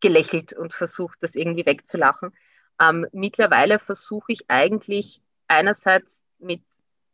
gelächelt 0.00 0.52
und 0.52 0.74
versucht, 0.74 1.22
das 1.22 1.34
irgendwie 1.34 1.66
wegzulachen. 1.66 2.32
Ähm, 2.80 3.06
mittlerweile 3.12 3.78
versuche 3.78 4.32
ich 4.32 4.50
eigentlich 4.50 5.22
einerseits 5.48 6.24
mit 6.38 6.62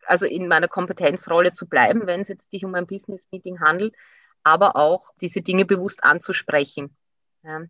also 0.06 0.26
in 0.26 0.48
meiner 0.48 0.68
Kompetenzrolle 0.68 1.52
zu 1.52 1.66
bleiben, 1.66 2.06
wenn 2.06 2.20
es 2.20 2.28
jetzt 2.28 2.50
sich 2.50 2.64
um 2.64 2.74
ein 2.74 2.86
Business-Meeting 2.86 3.60
handelt, 3.60 3.94
aber 4.42 4.76
auch 4.76 5.12
diese 5.20 5.42
Dinge 5.42 5.64
bewusst 5.64 6.02
anzusprechen. 6.02 6.96
Ja. 7.42 7.62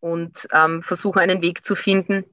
Und 0.00 0.46
ähm, 0.52 0.82
versuche 0.82 1.20
einen 1.20 1.40
Weg 1.40 1.64
zu 1.64 1.74
finden, 1.74 2.24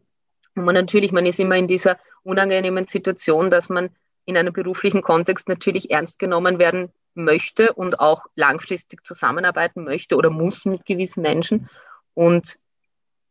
wo 0.55 0.63
man 0.63 0.75
natürlich, 0.75 1.11
man 1.11 1.25
ist 1.25 1.39
immer 1.39 1.55
in 1.55 1.67
dieser 1.67 1.97
unangenehmen 2.23 2.87
Situation, 2.87 3.49
dass 3.49 3.69
man 3.69 3.95
in 4.25 4.37
einem 4.37 4.53
beruflichen 4.53 5.01
Kontext 5.01 5.49
natürlich 5.49 5.91
ernst 5.91 6.19
genommen 6.19 6.59
werden 6.59 6.91
möchte 7.13 7.73
und 7.73 7.99
auch 7.99 8.25
langfristig 8.35 9.05
zusammenarbeiten 9.05 9.83
möchte 9.83 10.15
oder 10.15 10.29
muss 10.29 10.65
mit 10.65 10.85
gewissen 10.85 11.21
Menschen. 11.21 11.69
Und 12.13 12.59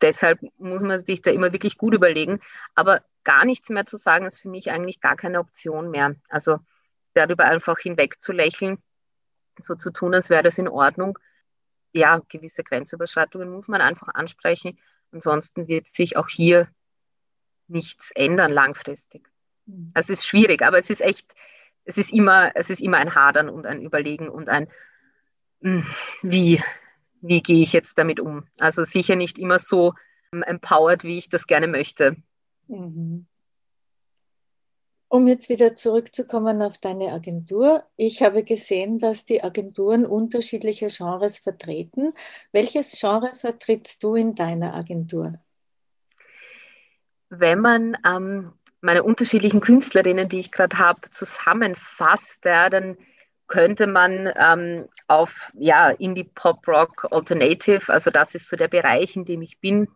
deshalb 0.00 0.40
muss 0.59 0.82
man 0.82 1.00
sich 1.00 1.23
da 1.23 1.30
immer 1.30 1.52
wirklich 1.52 1.78
gut 1.78 1.94
überlegen. 1.94 2.40
Aber 2.75 3.02
gar 3.25 3.44
nichts 3.44 3.68
mehr 3.70 3.87
zu 3.87 3.97
sagen, 3.97 4.26
ist 4.26 4.40
für 4.40 4.49
mich 4.49 4.70
eigentlich 4.70 5.00
gar 5.00 5.16
keine 5.16 5.38
Option 5.38 5.90
mehr. 5.90 6.16
Also 6.28 6.59
darüber 7.14 7.44
einfach 7.44 7.78
hinweg 7.78 8.20
zu 8.20 8.32
lächeln, 8.32 8.78
so 9.62 9.75
zu 9.75 9.90
tun, 9.90 10.14
als 10.14 10.30
wäre 10.30 10.42
das 10.42 10.59
in 10.59 10.68
Ordnung. 10.68 11.18
Ja, 11.92 12.20
gewisse 12.28 12.62
Grenzüberschreitungen 12.62 13.50
muss 13.50 13.68
man 13.68 13.80
einfach 13.80 14.09
ansprechen. 14.14 14.78
Ansonsten 15.12 15.66
wird 15.68 15.88
sich 15.88 16.16
auch 16.16 16.28
hier 16.28 16.68
nichts 17.66 18.11
ändern 18.12 18.52
langfristig. 18.52 19.29
Mhm. 19.70 19.90
Also 19.94 20.12
es 20.12 20.20
ist 20.20 20.26
schwierig, 20.26 20.62
aber 20.62 20.78
es 20.78 20.90
ist 20.90 21.00
echt, 21.00 21.26
es 21.84 21.98
ist 21.98 22.12
immer, 22.12 22.52
es 22.54 22.70
ist 22.70 22.80
immer 22.80 22.98
ein 22.98 23.14
Hadern 23.14 23.48
und 23.48 23.66
ein 23.66 23.82
Überlegen 23.82 24.28
und 24.28 24.48
ein, 24.48 24.68
hm, 25.62 25.86
wie, 26.22 26.62
wie 27.20 27.42
gehe 27.42 27.62
ich 27.62 27.72
jetzt 27.72 27.98
damit 27.98 28.20
um? 28.20 28.46
Also 28.58 28.84
sicher 28.84 29.16
nicht 29.16 29.38
immer 29.38 29.58
so 29.58 29.94
ähm, 30.32 30.42
empowered, 30.42 31.04
wie 31.04 31.18
ich 31.18 31.28
das 31.28 31.46
gerne 31.46 31.68
möchte. 31.68 32.16
Mhm. 32.68 33.26
Um 35.12 35.26
jetzt 35.26 35.48
wieder 35.48 35.74
zurückzukommen 35.74 36.62
auf 36.62 36.78
deine 36.78 37.12
Agentur. 37.12 37.82
Ich 37.96 38.22
habe 38.22 38.44
gesehen, 38.44 39.00
dass 39.00 39.24
die 39.24 39.42
Agenturen 39.42 40.06
unterschiedliche 40.06 40.86
Genres 40.86 41.40
vertreten. 41.40 42.12
Welches 42.52 42.92
Genre 42.92 43.34
vertrittst 43.34 44.04
du 44.04 44.14
in 44.14 44.36
deiner 44.36 44.72
Agentur? 44.72 45.34
Wenn 47.28 47.58
man 47.58 47.96
ähm, 48.06 48.52
meine 48.80 49.02
unterschiedlichen 49.02 49.60
Künstlerinnen, 49.60 50.28
die 50.28 50.40
ich 50.40 50.52
gerade 50.52 50.78
habe, 50.78 51.10
zusammenfasst, 51.10 52.38
ja, 52.44 52.70
dann 52.70 52.96
könnte 53.46 53.87
man 53.87 54.32
ähm, 54.37 54.88
auf 55.08 55.50
ja, 55.54 55.90
Indie 55.90 56.25
Pop 56.25 56.66
Rock 56.68 57.08
Alternative, 57.10 57.92
also 57.92 58.10
das 58.10 58.34
ist 58.34 58.49
so 58.49 58.56
der 58.56 58.68
Bereich, 58.68 59.16
in 59.16 59.25
dem 59.25 59.42
ich 59.42 59.58
bin, 59.58 59.88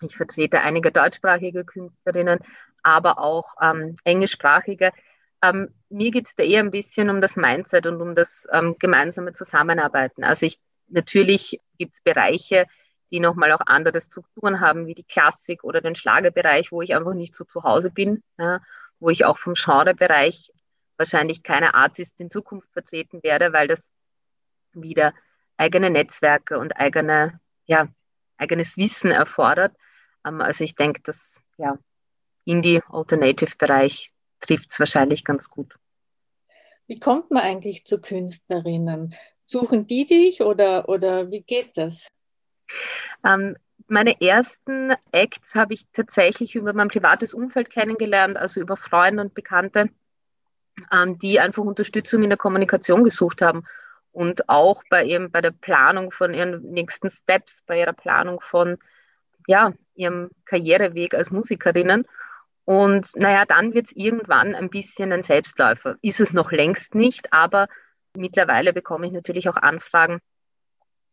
ich 0.00 0.16
vertrete 0.16 0.60
einige 0.60 0.90
deutschsprachige 0.90 1.64
Künstlerinnen, 1.64 2.40
aber 2.82 3.18
auch 3.18 3.54
ähm, 3.60 3.96
englischsprachige. 4.04 4.92
Ähm, 5.42 5.68
mir 5.88 6.10
geht 6.10 6.26
es 6.26 6.34
da 6.34 6.42
eher 6.42 6.60
ein 6.60 6.70
bisschen 6.70 7.10
um 7.10 7.20
das 7.20 7.36
Mindset 7.36 7.86
und 7.86 8.00
um 8.00 8.14
das 8.14 8.46
ähm, 8.52 8.76
gemeinsame 8.78 9.32
Zusammenarbeiten. 9.34 10.24
Also 10.24 10.46
ich 10.46 10.58
natürlich 10.88 11.60
gibt 11.78 11.94
es 11.94 12.00
Bereiche, 12.02 12.66
die 13.10 13.20
nochmal 13.20 13.52
auch 13.52 13.60
andere 13.66 14.00
Strukturen 14.00 14.60
haben, 14.60 14.86
wie 14.86 14.94
die 14.94 15.04
Klassik 15.04 15.64
oder 15.64 15.80
den 15.80 15.94
Schlagerbereich, 15.94 16.72
wo 16.72 16.82
ich 16.82 16.94
einfach 16.94 17.14
nicht 17.14 17.34
so 17.34 17.44
zu 17.44 17.62
Hause 17.64 17.90
bin, 17.90 18.22
ja, 18.38 18.60
wo 19.00 19.10
ich 19.10 19.24
auch 19.24 19.38
vom 19.38 19.54
Genrebereich 19.54 20.52
wahrscheinlich 20.96 21.42
keine 21.42 21.74
Artist 21.74 22.20
in 22.20 22.30
Zukunft 22.30 22.70
vertreten 22.72 23.22
werde, 23.22 23.52
weil 23.52 23.68
das 23.68 23.90
wieder 24.72 25.14
eigene 25.56 25.90
Netzwerke 25.90 26.58
und 26.58 26.76
eigene, 26.76 27.40
ja, 27.66 27.88
eigenes 28.36 28.76
Wissen 28.76 29.10
erfordert. 29.10 29.76
Ähm, 30.24 30.40
also 30.40 30.64
ich 30.64 30.74
denke, 30.74 31.00
dass 31.02 31.40
ja, 31.58 31.78
Indie-Alternative-Bereich 32.44 34.12
trifft 34.40 34.72
es 34.72 34.78
wahrscheinlich 34.78 35.24
ganz 35.24 35.50
gut. 35.50 35.74
Wie 36.86 36.98
kommt 36.98 37.30
man 37.30 37.42
eigentlich 37.42 37.84
zu 37.84 38.00
Künstlerinnen? 38.00 39.14
Suchen 39.42 39.86
die 39.86 40.06
dich 40.06 40.42
oder, 40.42 40.88
oder 40.88 41.30
wie 41.30 41.42
geht 41.42 41.76
das? 41.76 42.08
Ähm, 43.24 43.56
meine 43.88 44.20
ersten 44.20 44.94
Acts 45.10 45.54
habe 45.54 45.74
ich 45.74 45.86
tatsächlich 45.92 46.54
über 46.54 46.72
mein 46.72 46.88
privates 46.88 47.34
Umfeld 47.34 47.70
kennengelernt, 47.70 48.36
also 48.36 48.60
über 48.60 48.76
Freunde 48.76 49.22
und 49.22 49.34
Bekannte, 49.34 49.90
ähm, 50.92 51.18
die 51.18 51.40
einfach 51.40 51.64
Unterstützung 51.64 52.22
in 52.22 52.30
der 52.30 52.38
Kommunikation 52.38 53.02
gesucht 53.04 53.42
haben 53.42 53.64
und 54.12 54.48
auch 54.48 54.82
bei 54.90 55.04
eben 55.04 55.30
bei 55.30 55.40
der 55.40 55.50
Planung 55.50 56.12
von 56.12 56.34
ihren 56.34 56.62
nächsten 56.70 57.10
Steps, 57.10 57.62
bei 57.66 57.80
ihrer 57.80 57.92
Planung 57.92 58.40
von 58.40 58.78
ja, 59.46 59.72
ihrem 59.94 60.30
Karriereweg 60.44 61.14
als 61.14 61.30
Musikerinnen. 61.30 62.06
Und 62.64 63.08
naja, 63.16 63.44
dann 63.46 63.74
wird 63.74 63.86
es 63.86 63.96
irgendwann 63.96 64.54
ein 64.54 64.70
bisschen 64.70 65.12
ein 65.12 65.22
Selbstläufer. 65.22 65.96
Ist 66.02 66.20
es 66.20 66.32
noch 66.32 66.52
längst 66.52 66.94
nicht, 66.94 67.32
aber 67.32 67.66
mittlerweile 68.16 68.72
bekomme 68.72 69.06
ich 69.06 69.12
natürlich 69.12 69.48
auch 69.48 69.56
Anfragen 69.56 70.20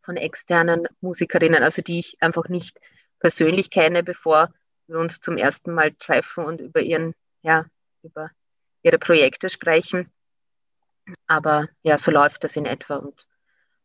von 0.08 0.16
externen 0.16 0.88
Musikerinnen, 1.02 1.62
also 1.62 1.82
die 1.82 1.98
ich 1.98 2.16
einfach 2.22 2.48
nicht 2.48 2.80
persönlich 3.18 3.68
kenne, 3.68 4.02
bevor 4.02 4.50
wir 4.86 4.96
uns 4.98 5.20
zum 5.20 5.36
ersten 5.36 5.74
Mal 5.74 5.92
treffen 5.92 6.46
und 6.46 6.62
über 6.62 6.80
ihren, 6.80 7.14
ja, 7.42 7.66
über 8.02 8.30
ihre 8.82 8.98
Projekte 8.98 9.50
sprechen. 9.50 10.10
Aber 11.26 11.68
ja, 11.82 11.98
so 11.98 12.10
läuft 12.10 12.42
das 12.42 12.56
in 12.56 12.64
etwa. 12.64 12.96
Und 12.96 13.26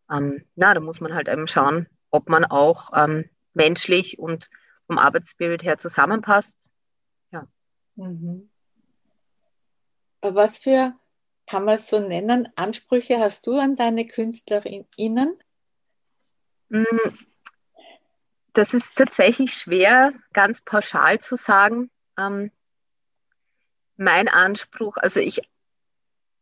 ähm, 0.10 0.46
na, 0.56 0.74
da 0.74 0.80
muss 0.80 1.02
man 1.02 1.14
halt 1.14 1.28
eben 1.28 1.46
schauen, 1.50 1.90
ob 2.10 2.30
man 2.30 2.46
auch 2.46 2.92
ähm, 2.96 3.30
menschlich 3.54 4.18
und 4.18 4.50
vom 4.88 5.00
Arbeitsspirit 5.00 5.62
her 5.62 5.78
zusammenpasst. 5.78 6.58
Ja. 7.32 7.50
Mhm. 7.96 8.50
Was 10.22 10.60
für, 10.60 10.94
kann 11.48 11.66
man 11.66 11.76
es 11.76 11.90
so 11.90 12.00
nennen, 12.00 12.48
Ansprüche 12.56 13.20
hast 13.20 13.46
du 13.46 13.60
an 13.60 13.76
deine 13.76 14.06
KünstlerInnen? 14.06 15.38
Mm, 16.74 16.86
das 18.54 18.74
ist 18.74 18.96
tatsächlich 18.96 19.54
schwer, 19.54 20.12
ganz 20.34 20.62
pauschal 20.62 21.20
zu 21.20 21.36
sagen. 21.36 21.92
Ähm, 22.18 22.52
mein 23.96 24.28
Anspruch, 24.28 24.98
also 24.98 25.20
ich 25.20 25.42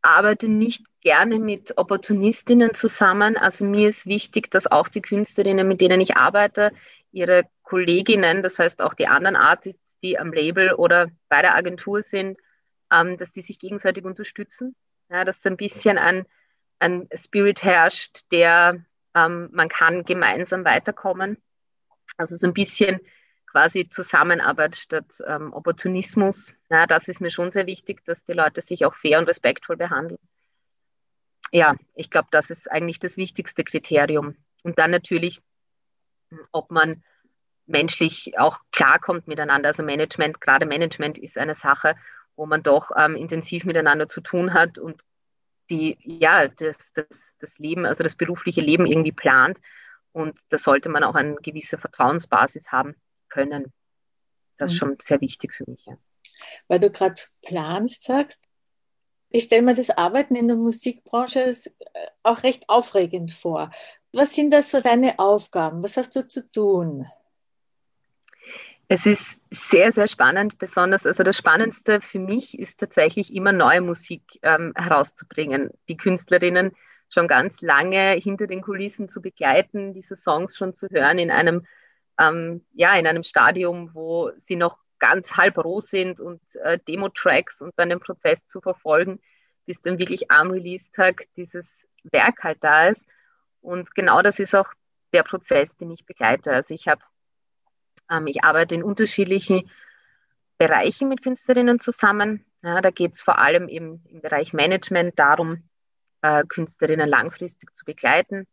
arbeite 0.01 0.47
nicht 0.47 0.85
gerne 1.01 1.38
mit 1.38 1.77
Opportunistinnen 1.77 2.73
zusammen. 2.73 3.35
Also 3.35 3.65
mir 3.65 3.89
ist 3.89 4.05
wichtig, 4.05 4.50
dass 4.50 4.71
auch 4.71 4.88
die 4.88 5.01
Künstlerinnen, 5.01 5.67
mit 5.67 5.81
denen 5.81 6.00
ich 6.00 6.15
arbeite, 6.15 6.71
ihre 7.11 7.43
Kolleginnen, 7.63 8.41
das 8.41 8.57
heißt 8.57 8.81
auch 8.81 8.93
die 8.93 9.07
anderen 9.07 9.35
Artists, 9.35 10.00
die 10.00 10.17
am 10.17 10.31
Label 10.31 10.73
oder 10.73 11.09
bei 11.27 11.41
der 11.41 11.55
Agentur 11.55 12.03
sind, 12.03 12.39
ähm, 12.89 13.17
dass 13.17 13.33
die 13.33 13.41
sich 13.41 13.59
gegenseitig 13.59 14.05
unterstützen, 14.05 14.77
ja, 15.09 15.25
dass 15.25 15.41
so 15.41 15.50
ein 15.50 15.57
bisschen 15.57 15.97
ein, 15.97 16.25
ein 16.79 17.09
Spirit 17.15 17.63
herrscht, 17.63 18.21
der 18.31 18.85
ähm, 19.15 19.50
man 19.51 19.70
kann 19.70 20.03
gemeinsam 20.03 20.65
weiterkommen. 20.65 21.38
Also 22.18 22.36
so 22.36 22.48
ein 22.48 22.53
bisschen 22.53 23.00
quasi 23.46 23.89
Zusammenarbeit 23.89 24.75
statt 24.75 25.13
ähm, 25.27 25.53
Opportunismus. 25.53 26.53
Ja, 26.70 26.88
das 26.88 27.08
ist 27.08 27.22
mir 27.22 27.32
schon 27.32 27.51
sehr 27.51 27.68
wichtig, 27.68 28.03
dass 28.06 28.24
die 28.24 28.34
Leute 28.34 28.62
sich 28.62 28.86
auch 28.86 28.96
fair 28.96 29.20
und 29.20 29.27
respektvoll 29.27 29.77
behandeln. 29.77 30.20
Ja, 31.51 31.75
ich 31.96 32.10
glaube, 32.10 32.30
das 32.32 32.50
ist 32.50 32.72
eigentlich 32.72 33.00
das 33.00 33.18
wichtigste 33.18 33.63
Kriterium. 33.63 34.36
Und 34.63 34.80
dann 34.80 34.91
natürlich, 34.91 35.41
ob 36.51 36.72
man 36.72 37.03
menschlich 37.65 38.38
auch 38.38 38.60
klarkommt 38.72 39.27
miteinander. 39.27 39.70
Also 39.70 39.84
Management, 39.84 40.39
gerade 40.39 40.65
Management 40.65 41.18
ist 41.18 41.38
eine 41.38 41.56
Sache, 41.56 41.96
wo 42.36 42.46
man 42.46 42.63
doch 42.63 42.91
ähm, 42.98 43.15
intensiv 43.15 43.65
miteinander 43.65 44.08
zu 44.08 44.22
tun 44.22 44.53
hat 44.53 44.77
und 44.77 45.03
die, 45.71 45.97
ja, 46.03 46.47
das, 46.47 46.93
das, 46.93 47.37
das 47.39 47.57
Leben, 47.57 47.85
also 47.85 48.03
das 48.03 48.15
berufliche 48.15 48.61
Leben 48.61 48.85
irgendwie 48.85 49.13
plant. 49.13 49.57
Und 50.11 50.37
da 50.49 50.57
sollte 50.57 50.89
man 50.89 51.03
auch 51.03 51.15
eine 51.15 51.35
gewisse 51.35 51.77
Vertrauensbasis 51.77 52.71
haben 52.71 52.95
können. 53.29 53.71
Das 54.57 54.71
ist 54.71 54.75
mhm. 54.75 54.79
schon 54.79 54.97
sehr 55.01 55.21
wichtig 55.21 55.53
für 55.53 55.63
mich. 55.69 55.83
Ja. 55.85 55.97
Weil 56.67 56.79
du 56.79 56.91
gerade 56.91 57.21
planst, 57.41 58.03
sagst, 58.03 58.41
ich 59.29 59.43
stelle 59.43 59.61
mir 59.61 59.75
das 59.75 59.89
Arbeiten 59.89 60.35
in 60.35 60.49
der 60.49 60.57
Musikbranche 60.57 61.39
äh, 61.39 61.55
auch 62.21 62.43
recht 62.43 62.67
aufregend 62.67 63.31
vor. 63.31 63.71
Was 64.11 64.35
sind 64.35 64.51
das 64.51 64.69
so 64.69 64.81
deine 64.81 65.17
Aufgaben? 65.19 65.81
Was 65.81 65.95
hast 65.95 66.15
du 66.17 66.27
zu 66.27 66.51
tun? 66.51 67.07
Es 68.93 69.05
ist 69.05 69.39
sehr, 69.51 69.93
sehr 69.93 70.10
spannend, 70.10 70.57
besonders, 70.60 71.05
also 71.05 71.24
das 71.24 71.38
Spannendste 71.38 72.01
für 72.01 72.19
mich 72.19 72.60
ist 72.60 72.77
tatsächlich 72.77 73.33
immer 73.33 73.53
neue 73.53 73.79
Musik 73.79 74.21
ähm, 74.41 74.74
herauszubringen, 74.75 75.69
die 75.88 75.95
Künstlerinnen 75.95 76.74
schon 77.07 77.29
ganz 77.29 77.62
lange 77.62 78.12
hinter 78.21 78.48
den 78.48 78.62
Kulissen 78.62 79.07
zu 79.07 79.21
begleiten, 79.21 79.93
diese 79.93 80.17
Songs 80.17 80.57
schon 80.57 80.75
zu 80.75 80.89
hören 80.89 81.19
in 81.19 81.31
einem, 81.31 81.65
ähm, 82.19 82.65
ja, 82.74 82.93
in 82.98 83.07
einem 83.07 83.24
Stadium, 83.24 83.91
wo 83.93 84.31
sie 84.36 84.57
noch 84.57 84.77
ganz 85.00 85.38
halb 85.38 85.57
roh 85.60 85.79
sind 85.79 86.19
und 86.19 86.41
äh, 86.55 86.77
Demo-Tracks 86.86 87.62
und 87.62 87.71
dann 87.77 87.88
den 87.88 88.01
Prozess 88.01 88.45
zu 88.48 88.60
verfolgen, 88.60 89.21
bis 89.65 89.81
dann 89.81 90.00
wirklich 90.00 90.29
am 90.31 90.51
Release-Tag 90.51 91.27
dieses 91.38 91.88
Werk 92.12 92.43
halt 92.43 92.57
da 92.60 92.89
ist. 92.89 93.07
Und 93.62 93.95
genau 93.95 94.21
das 94.21 94.38
ist 94.38 94.53
auch 94.53 94.74
der 95.13 95.24
Prozess, 95.24 95.77
den 95.77 95.91
ich 95.91 96.05
begleite. 96.05 96.51
Also 96.51 96.74
ich 96.74 96.89
habe 96.89 97.01
ich 98.25 98.44
arbeite 98.44 98.75
in 98.75 98.84
unterschiedlichen 98.84 99.70
Bereichen 100.58 101.10
mit 101.10 101.24
Künstlerinnen 101.24 101.80
zusammen. 101.80 102.46
Ja, 102.62 102.82
da 102.82 102.91
geht 102.91 103.13
es 103.13 103.22
vor 103.22 103.39
allem 103.39 103.68
im, 103.68 104.01
im 104.10 104.22
Bereich 104.22 104.53
Management 104.53 105.18
darum, 105.18 105.63
äh, 106.22 106.44
Künstlerinnen 106.46 107.10
langfristig 107.10 107.74
zu 107.75 107.86
begleiten, 107.86 108.46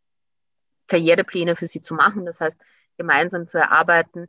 Karrierepläne 0.86 1.56
für 1.56 1.66
sie 1.66 1.82
zu 1.82 1.94
machen, 1.94 2.24
das 2.24 2.40
heißt 2.40 2.58
gemeinsam 2.96 3.46
zu 3.46 3.58
erarbeiten, 3.58 4.28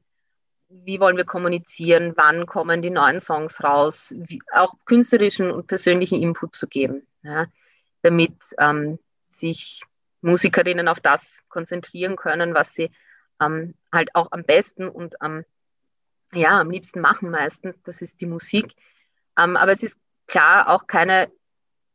wie 0.69 0.99
wollen 0.99 1.17
wir 1.17 1.25
kommunizieren, 1.25 2.13
wann 2.15 2.45
kommen 2.45 2.81
die 2.81 2.91
neuen 2.91 3.19
Songs 3.19 3.63
raus, 3.63 4.13
wie, 4.15 4.41
auch 4.53 4.73
künstlerischen 4.85 5.49
und 5.49 5.67
persönlichen 5.67 6.21
Input 6.21 6.55
zu 6.55 6.67
geben, 6.67 7.07
ja, 7.23 7.47
damit 8.03 8.35
ähm, 8.59 8.99
sich 9.27 9.83
Musikerinnen 10.21 10.87
auf 10.87 10.99
das 10.99 11.41
konzentrieren 11.47 12.15
können, 12.15 12.53
was 12.53 12.73
sie 12.73 12.91
ähm, 13.39 13.73
halt 13.91 14.13
auch 14.15 14.31
am 14.31 14.43
besten 14.43 14.87
und 14.89 15.21
am, 15.21 15.45
ja, 16.33 16.59
am 16.59 16.69
liebsten 16.69 17.01
machen 17.01 17.29
meistens. 17.29 17.81
Das 17.83 18.01
ist 18.01 18.21
die 18.21 18.25
Musik. 18.25 18.75
Ähm, 19.37 19.57
aber 19.57 19.71
es 19.71 19.83
ist 19.83 19.99
klar 20.27 20.69
auch 20.69 20.87
keine 20.87 21.31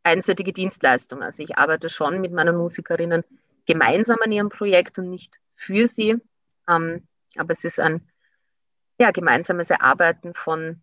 einseitige 0.02 0.52
Dienstleistung. 0.52 1.22
Also 1.22 1.42
ich 1.42 1.56
arbeite 1.56 1.88
schon 1.88 2.20
mit 2.20 2.32
meinen 2.32 2.56
Musikerinnen 2.56 3.24
gemeinsam 3.66 4.18
an 4.22 4.32
ihrem 4.32 4.50
Projekt 4.50 4.98
und 4.98 5.10
nicht 5.10 5.38
für 5.56 5.88
sie. 5.88 6.16
Ähm, 6.68 7.06
aber 7.36 7.52
es 7.52 7.64
ist 7.64 7.80
ein 7.80 8.06
ja, 8.98 9.10
gemeinsames 9.10 9.70
Erarbeiten 9.70 10.34
von, 10.34 10.82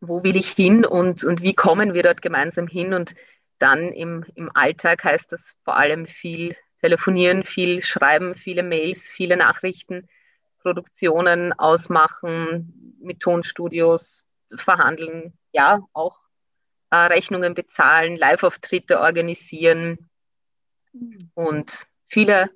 wo 0.00 0.22
will 0.22 0.36
ich 0.36 0.50
hin 0.50 0.84
und, 0.84 1.24
und 1.24 1.42
wie 1.42 1.54
kommen 1.54 1.94
wir 1.94 2.02
dort 2.02 2.22
gemeinsam 2.22 2.66
hin. 2.66 2.94
Und 2.94 3.14
dann 3.58 3.92
im, 3.92 4.24
im 4.34 4.50
Alltag 4.54 5.04
heißt 5.04 5.32
das 5.32 5.54
vor 5.64 5.76
allem 5.76 6.06
viel 6.06 6.56
telefonieren, 6.82 7.44
viel 7.44 7.82
schreiben, 7.82 8.34
viele 8.34 8.62
Mails, 8.62 9.08
viele 9.08 9.36
Nachrichten, 9.36 10.08
Produktionen 10.58 11.52
ausmachen, 11.52 12.96
mit 13.00 13.20
Tonstudios 13.20 14.26
verhandeln, 14.54 15.32
ja, 15.52 15.80
auch 15.92 16.20
äh, 16.90 16.96
Rechnungen 16.96 17.54
bezahlen, 17.54 18.16
Live-Auftritte 18.16 19.00
organisieren 19.00 20.10
und 21.34 21.86
viele 22.06 22.50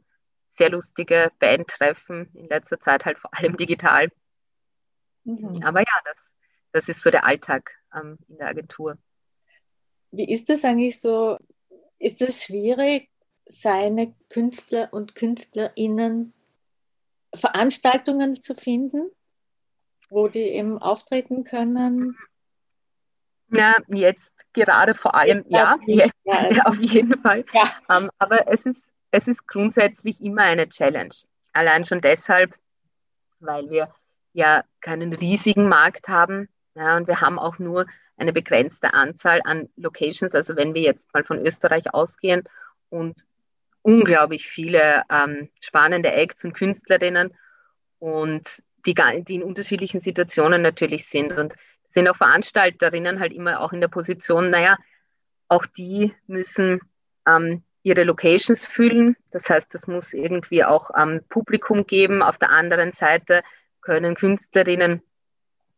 sehr 0.49 0.71
lustige 0.71 1.31
Bandtreffen 1.39 2.31
in 2.35 2.49
letzter 2.49 2.81
Zeit 2.81 3.05
halt 3.05 3.19
vor 3.19 3.33
allem 3.33 3.57
digital. 3.57 4.09
Mhm. 5.25 5.63
Aber 5.63 5.81
ja, 5.81 6.01
das, 6.05 6.17
das 6.73 6.89
ist 6.89 7.03
so 7.03 7.11
der 7.11 7.25
Alltag 7.25 7.73
ähm, 7.95 8.19
in 8.29 8.39
der 8.39 8.49
Agentur. 8.49 8.99
Wie 10.11 10.31
ist 10.31 10.49
das 10.49 10.65
eigentlich 10.65 11.01
so? 11.01 11.39
Ist 11.99 12.21
es 12.21 12.45
schwierig, 12.45 13.11
seine 13.49 14.15
Künstler 14.29 14.89
und 14.93 15.15
Künstlerinnen 15.15 16.33
Veranstaltungen 17.35 18.41
zu 18.41 18.55
finden, 18.55 19.11
wo 20.09 20.29
die 20.29 20.41
eben 20.41 20.79
auftreten 20.79 21.45
können? 21.45 22.17
Ja, 23.51 23.75
jetzt 23.89 24.31
gerade 24.53 24.95
vor 24.95 25.15
allem, 25.15 25.45
ja, 25.49 25.77
jetzt, 25.87 26.13
ja, 26.25 26.49
auf 26.65 26.81
jeden 26.81 27.21
Fall. 27.21 27.45
Ja. 27.53 27.65
Um, 27.89 28.05
ähm, 28.05 28.11
aber 28.19 28.49
es 28.49 28.65
ist, 28.65 28.93
es 29.11 29.29
ist 29.29 29.47
grundsätzlich 29.47 30.21
immer 30.21 30.43
eine 30.43 30.69
Challenge. 30.69 31.15
Allein 31.53 31.85
schon 31.85 32.01
deshalb, 32.01 32.55
weil 33.39 33.71
wir 33.71 33.95
ja 34.33 34.65
keinen 34.81 35.13
riesigen 35.13 35.69
Markt 35.69 36.09
haben. 36.09 36.49
Ja, 36.75 36.97
und 36.97 37.07
wir 37.07 37.21
haben 37.21 37.39
auch 37.39 37.59
nur 37.59 37.87
eine 38.17 38.33
begrenzte 38.33 38.95
Anzahl 38.95 39.41
an 39.45 39.69
Locations. 39.77 40.35
Also 40.35 40.57
wenn 40.57 40.75
wir 40.75 40.83
jetzt 40.83 41.13
mal 41.15 41.25
von 41.25 41.39
Österreich 41.39 41.93
ausgehen 41.95 42.45
und 42.89 43.27
unglaublich 43.87 44.49
viele 44.49 45.05
ähm, 45.09 45.49
spannende 45.61 46.11
Acts 46.11 46.45
und 46.45 46.55
Künstlerinnen 46.55 47.33
und 48.01 48.63
die, 48.85 48.95
die 49.23 49.37
in 49.37 49.45
unterschiedlichen 49.45 50.01
Situationen 50.01 50.61
natürlich 50.61 51.07
sind. 51.07 51.33
Und 51.33 51.55
sind 51.89 52.09
auch 52.09 52.17
Veranstalterinnen 52.17 53.21
halt 53.21 53.33
immer 53.33 53.61
auch 53.61 53.73
in 53.73 53.81
der 53.81 53.87
Position, 53.87 54.51
naja, 54.51 54.77
auch 55.49 55.67
die 55.67 56.13
müssen 56.27 56.81
ähm, 57.29 57.63
ihre 57.85 58.03
Locations 58.03 58.67
füllen. 58.67 59.17
Das 59.31 59.49
heißt, 59.49 59.73
das 59.73 59.87
muss 59.87 60.13
irgendwie 60.13 60.65
auch 60.65 60.91
ähm, 60.99 61.21
Publikum 61.29 61.87
geben. 61.87 62.23
Auf 62.23 62.39
der 62.39 62.51
anderen 62.51 62.91
Seite 62.91 63.45
können 63.83 64.17
Künstlerinnen 64.17 65.01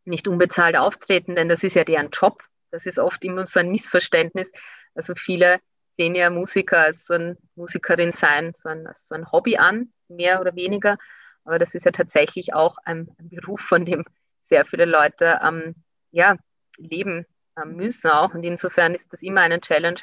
nicht 0.06 0.26
unbezahlt 0.26 0.78
auftreten, 0.78 1.34
denn 1.34 1.50
das 1.50 1.62
ist 1.62 1.74
ja 1.74 1.84
deren 1.84 2.08
Job. 2.08 2.42
Das 2.70 2.86
ist 2.86 2.98
oft 2.98 3.22
immer 3.22 3.46
so 3.46 3.60
ein 3.60 3.70
Missverständnis. 3.70 4.50
Also 4.94 5.14
viele 5.14 5.60
sehen 5.98 6.14
ja 6.14 6.30
Musiker 6.30 6.78
als 6.78 7.06
so 7.06 7.14
ein 7.14 7.37
Musikerin 7.56 8.12
sein, 8.12 8.52
so 8.56 8.68
ein, 8.68 8.87
als 8.87 9.08
so 9.08 9.16
ein 9.16 9.30
Hobby 9.32 9.56
an, 9.58 9.92
mehr 10.06 10.40
oder 10.40 10.54
weniger. 10.54 10.96
Aber 11.44 11.58
das 11.58 11.74
ist 11.74 11.87
ja 11.87 11.90
tatsächlich 11.90 12.54
auch 12.54 12.76
ein, 12.84 13.08
ein 13.18 13.28
Beruf, 13.28 13.61
von 13.61 13.84
dem 13.84 14.04
sehr 14.44 14.64
viele 14.64 14.84
Leute 14.84 15.40
ähm, 15.42 15.74
ja, 16.12 16.37
leben 16.76 17.26
ähm, 17.61 17.74
müssen 17.74 18.11
auch. 18.11 18.32
Und 18.32 18.44
insofern 18.44 18.94
ist 18.94 19.12
das 19.12 19.22
immer 19.22 19.40
eine 19.40 19.61
Challenge, 19.61 20.00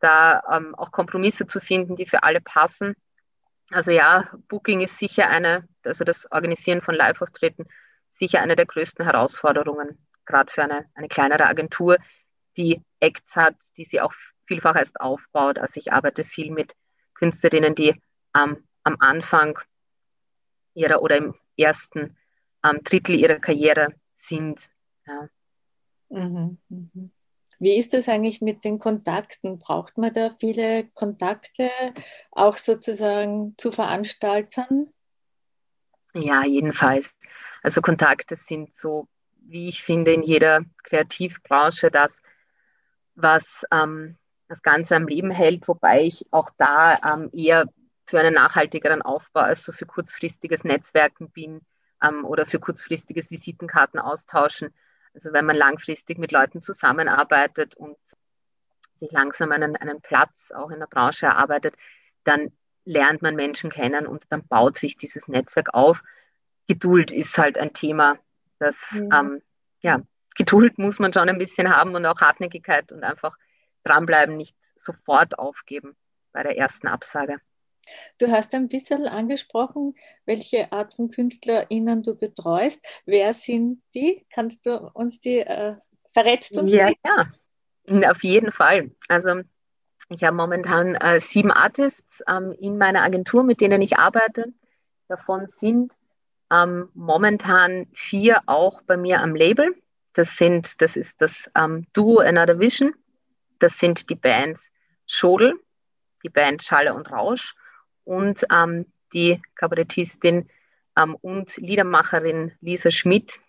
da 0.00 0.42
ähm, 0.50 0.74
auch 0.74 0.90
Kompromisse 0.90 1.46
zu 1.46 1.60
finden, 1.60 1.94
die 1.94 2.06
für 2.06 2.24
alle 2.24 2.40
passen. 2.40 2.94
Also 3.70 3.92
ja, 3.92 4.28
Booking 4.48 4.80
ist 4.80 4.98
sicher 4.98 5.28
eine, 5.28 5.68
also 5.84 6.02
das 6.02 6.30
Organisieren 6.32 6.82
von 6.82 6.96
Live-Auftritten, 6.96 7.66
sicher 8.08 8.40
eine 8.42 8.56
der 8.56 8.66
größten 8.66 9.04
Herausforderungen, 9.04 10.04
gerade 10.26 10.50
für 10.50 10.64
eine, 10.64 10.86
eine 10.94 11.06
kleinere 11.06 11.46
Agentur, 11.46 11.98
die 12.56 12.82
Acts 12.98 13.36
hat, 13.36 13.54
die 13.76 13.84
sie 13.84 14.00
auch 14.00 14.12
vielfach 14.50 14.74
erst 14.74 15.00
aufbaut. 15.00 15.58
Also 15.58 15.78
ich 15.78 15.92
arbeite 15.92 16.24
viel 16.24 16.50
mit 16.50 16.74
Künstlerinnen, 17.14 17.76
die 17.76 17.94
ähm, 18.36 18.64
am 18.82 18.96
Anfang 18.98 19.60
ihrer 20.74 21.02
oder 21.02 21.16
im 21.18 21.36
ersten 21.56 22.16
ähm, 22.64 22.80
Drittel 22.82 23.14
ihrer 23.14 23.38
Karriere 23.38 23.94
sind. 24.16 24.68
Ja. 25.06 25.28
Mhm, 26.08 26.58
mhm. 26.68 27.12
Wie 27.60 27.78
ist 27.78 27.94
es 27.94 28.08
eigentlich 28.08 28.40
mit 28.40 28.64
den 28.64 28.80
Kontakten? 28.80 29.60
Braucht 29.60 29.98
man 29.98 30.12
da 30.12 30.30
viele 30.40 30.88
Kontakte 30.94 31.70
auch 32.32 32.56
sozusagen 32.56 33.54
zu 33.56 33.70
Veranstaltern? 33.70 34.92
Ja, 36.12 36.44
jedenfalls. 36.44 37.14
Also 37.62 37.82
Kontakte 37.82 38.34
sind 38.34 38.74
so, 38.74 39.06
wie 39.42 39.68
ich 39.68 39.84
finde, 39.84 40.12
in 40.12 40.24
jeder 40.24 40.64
Kreativbranche 40.82 41.92
das, 41.92 42.20
was 43.14 43.64
ähm, 43.70 44.16
das 44.50 44.62
Ganze 44.62 44.96
am 44.96 45.06
Leben 45.06 45.30
hält, 45.30 45.68
wobei 45.68 46.02
ich 46.02 46.26
auch 46.32 46.50
da 46.58 46.98
ähm, 47.04 47.30
eher 47.32 47.66
für 48.04 48.18
einen 48.18 48.34
nachhaltigeren 48.34 49.00
Aufbau 49.00 49.42
als 49.42 49.62
so 49.62 49.70
für 49.70 49.86
kurzfristiges 49.86 50.64
Netzwerken 50.64 51.30
bin 51.30 51.60
ähm, 52.02 52.24
oder 52.24 52.44
für 52.44 52.58
kurzfristiges 52.58 53.30
Visitenkarten 53.30 54.00
austauschen. 54.00 54.74
Also 55.14 55.32
wenn 55.32 55.46
man 55.46 55.54
langfristig 55.54 56.18
mit 56.18 56.32
Leuten 56.32 56.62
zusammenarbeitet 56.62 57.76
und 57.76 57.96
sich 58.96 59.12
langsam 59.12 59.52
einen, 59.52 59.76
einen 59.76 60.00
Platz 60.00 60.50
auch 60.50 60.70
in 60.70 60.80
der 60.80 60.88
Branche 60.88 61.26
erarbeitet, 61.26 61.76
dann 62.24 62.50
lernt 62.84 63.22
man 63.22 63.36
Menschen 63.36 63.70
kennen 63.70 64.04
und 64.04 64.24
dann 64.30 64.44
baut 64.48 64.76
sich 64.76 64.96
dieses 64.96 65.28
Netzwerk 65.28 65.74
auf. 65.74 66.02
Geduld 66.66 67.12
ist 67.12 67.38
halt 67.38 67.56
ein 67.56 67.72
Thema, 67.72 68.18
das, 68.58 68.76
mhm. 68.90 69.10
ähm, 69.14 69.42
ja, 69.80 70.02
Geduld 70.34 70.76
muss 70.76 70.98
man 70.98 71.12
schon 71.12 71.28
ein 71.28 71.38
bisschen 71.38 71.70
haben 71.74 71.94
und 71.94 72.04
auch 72.04 72.20
Hartnäckigkeit 72.20 72.90
und 72.90 73.04
einfach 73.04 73.36
dranbleiben, 73.84 74.36
nicht 74.36 74.56
sofort 74.76 75.38
aufgeben 75.38 75.96
bei 76.32 76.42
der 76.42 76.56
ersten 76.56 76.88
Absage. 76.88 77.38
Du 78.18 78.30
hast 78.30 78.54
ein 78.54 78.68
bisschen 78.68 79.06
angesprochen, 79.06 79.94
welche 80.24 80.72
Art 80.72 80.94
von 80.94 81.10
KünstlerInnen 81.10 82.02
du 82.02 82.14
betreust. 82.14 82.84
Wer 83.04 83.34
sind 83.34 83.82
die? 83.94 84.26
Kannst 84.32 84.66
du 84.66 84.76
uns 84.92 85.20
die, 85.20 85.38
äh, 85.40 85.74
verrätst 86.12 86.56
uns 86.56 86.72
Ja, 86.72 86.90
die? 86.90 86.96
ja, 87.04 88.10
auf 88.10 88.22
jeden 88.22 88.52
Fall. 88.52 88.90
Also 89.08 89.40
ich 90.08 90.22
habe 90.24 90.36
momentan 90.36 90.94
äh, 90.96 91.20
sieben 91.20 91.50
Artists 91.50 92.22
ähm, 92.28 92.54
in 92.58 92.78
meiner 92.78 93.02
Agentur, 93.02 93.42
mit 93.42 93.60
denen 93.60 93.80
ich 93.80 93.96
arbeite. 93.96 94.52
Davon 95.08 95.46
sind 95.46 95.92
ähm, 96.52 96.88
momentan 96.94 97.86
vier 97.92 98.40
auch 98.46 98.82
bei 98.82 98.96
mir 98.96 99.20
am 99.20 99.34
Label. 99.34 99.74
Das 100.14 100.36
sind, 100.36 100.82
das 100.82 100.96
ist 100.96 101.20
das 101.20 101.50
ähm, 101.56 101.86
Duo 101.92 102.18
Another 102.18 102.58
Vision. 102.58 102.94
Das 103.60 103.78
sind 103.78 104.10
die 104.10 104.16
Bands 104.16 104.70
Schodel, 105.06 105.60
die 106.22 106.28
Band 106.28 106.62
Schalle 106.62 106.94
und 106.94 107.10
Rausch 107.10 107.54
und 108.04 108.44
ähm, 108.52 108.86
die 109.12 109.40
Kabarettistin 109.54 110.48
ähm, 110.96 111.16
und 111.16 111.56
Liedermacherin 111.56 112.52
Lisa 112.60 112.90
Schmidt, 112.90 113.40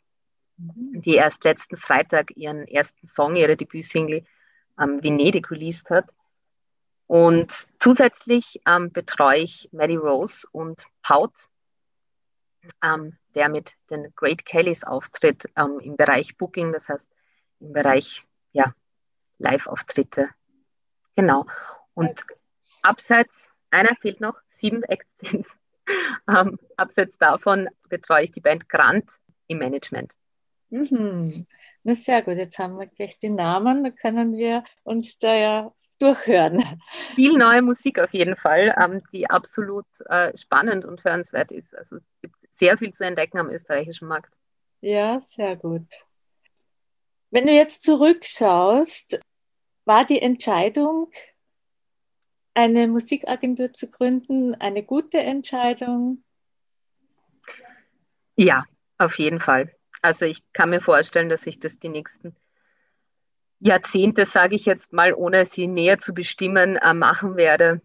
mhm. 0.57 1.01
die 1.01 1.15
erst 1.15 1.43
letzten 1.43 1.77
Freitag 1.77 2.35
ihren 2.35 2.67
ersten 2.67 3.07
Song, 3.07 3.35
ihre 3.35 3.57
Debütsingle 3.57 4.25
ähm, 4.79 5.03
Venedig 5.03 5.51
released 5.51 5.89
hat. 5.89 6.09
Und 7.07 7.67
zusätzlich 7.79 8.61
ähm, 8.65 8.91
betreue 8.91 9.39
ich 9.39 9.69
Maddie 9.71 9.97
Rose 9.97 10.47
und 10.51 10.85
Paut, 11.01 11.33
ähm, 12.81 13.17
der 13.35 13.49
mit 13.49 13.75
den 13.89 14.13
Great 14.15 14.45
Kellys 14.45 14.83
auftritt 14.83 15.45
ähm, 15.57 15.79
im 15.81 15.97
Bereich 15.97 16.37
Booking, 16.37 16.71
das 16.71 16.87
heißt 16.87 17.11
im 17.59 17.73
Bereich 17.73 18.25
ja, 18.53 18.73
Live-Auftritte. 19.41 20.29
Genau. 21.15 21.45
Und 21.93 22.23
abseits 22.81 23.51
einer 23.69 23.95
fehlt 23.95 24.21
noch, 24.21 24.41
sieben 24.49 24.83
Acts 24.83 25.09
sind 25.19 25.47
ähm, 26.27 26.59
Abseits 26.77 27.17
davon 27.17 27.69
betreue 27.89 28.23
ich 28.23 28.31
die 28.31 28.41
Band 28.41 28.69
Grant 28.69 29.09
im 29.47 29.59
Management. 29.59 30.13
Mhm. 30.69 31.45
Na 31.83 31.95
sehr 31.95 32.21
gut, 32.21 32.37
jetzt 32.37 32.57
haben 32.59 32.77
wir 32.77 32.87
gleich 32.87 33.19
die 33.19 33.29
Namen, 33.29 33.83
da 33.83 33.89
können 33.89 34.37
wir 34.37 34.63
uns 34.83 35.17
da 35.19 35.35
ja 35.35 35.73
durchhören. 35.99 36.63
Viel 37.15 37.37
neue 37.37 37.61
Musik 37.61 37.99
auf 37.99 38.13
jeden 38.13 38.35
Fall, 38.35 38.73
ähm, 38.81 39.01
die 39.11 39.29
absolut 39.29 39.85
äh, 40.05 40.35
spannend 40.37 40.85
und 40.85 41.03
hörenswert 41.03 41.51
ist. 41.51 41.75
Also 41.75 41.97
es 41.97 42.03
gibt 42.21 42.35
sehr 42.53 42.77
viel 42.77 42.93
zu 42.93 43.03
entdecken 43.03 43.39
am 43.39 43.49
österreichischen 43.49 44.07
Markt. 44.07 44.31
Ja, 44.81 45.19
sehr 45.21 45.55
gut. 45.57 45.87
Wenn 47.31 47.47
du 47.47 47.53
jetzt 47.53 47.81
zurückschaust, 47.81 49.19
war 49.85 50.05
die 50.05 50.21
Entscheidung 50.21 51.11
eine 52.53 52.87
Musikagentur 52.87 53.71
zu 53.73 53.89
gründen 53.89 54.55
eine 54.55 54.83
gute 54.83 55.19
Entscheidung? 55.19 56.23
Ja, 58.35 58.65
auf 58.97 59.17
jeden 59.17 59.39
Fall. 59.39 59.75
Also 60.01 60.25
ich 60.25 60.43
kann 60.53 60.69
mir 60.69 60.81
vorstellen, 60.81 61.29
dass 61.29 61.45
ich 61.45 61.59
das 61.59 61.79
die 61.79 61.89
nächsten 61.89 62.35
Jahrzehnte, 63.59 64.25
sage 64.25 64.55
ich 64.55 64.65
jetzt 64.65 64.91
mal, 64.91 65.13
ohne 65.13 65.45
sie 65.45 65.67
näher 65.67 65.99
zu 65.99 66.13
bestimmen, 66.13 66.77
äh, 66.77 66.93
machen 66.93 67.35
werde. 67.35 67.81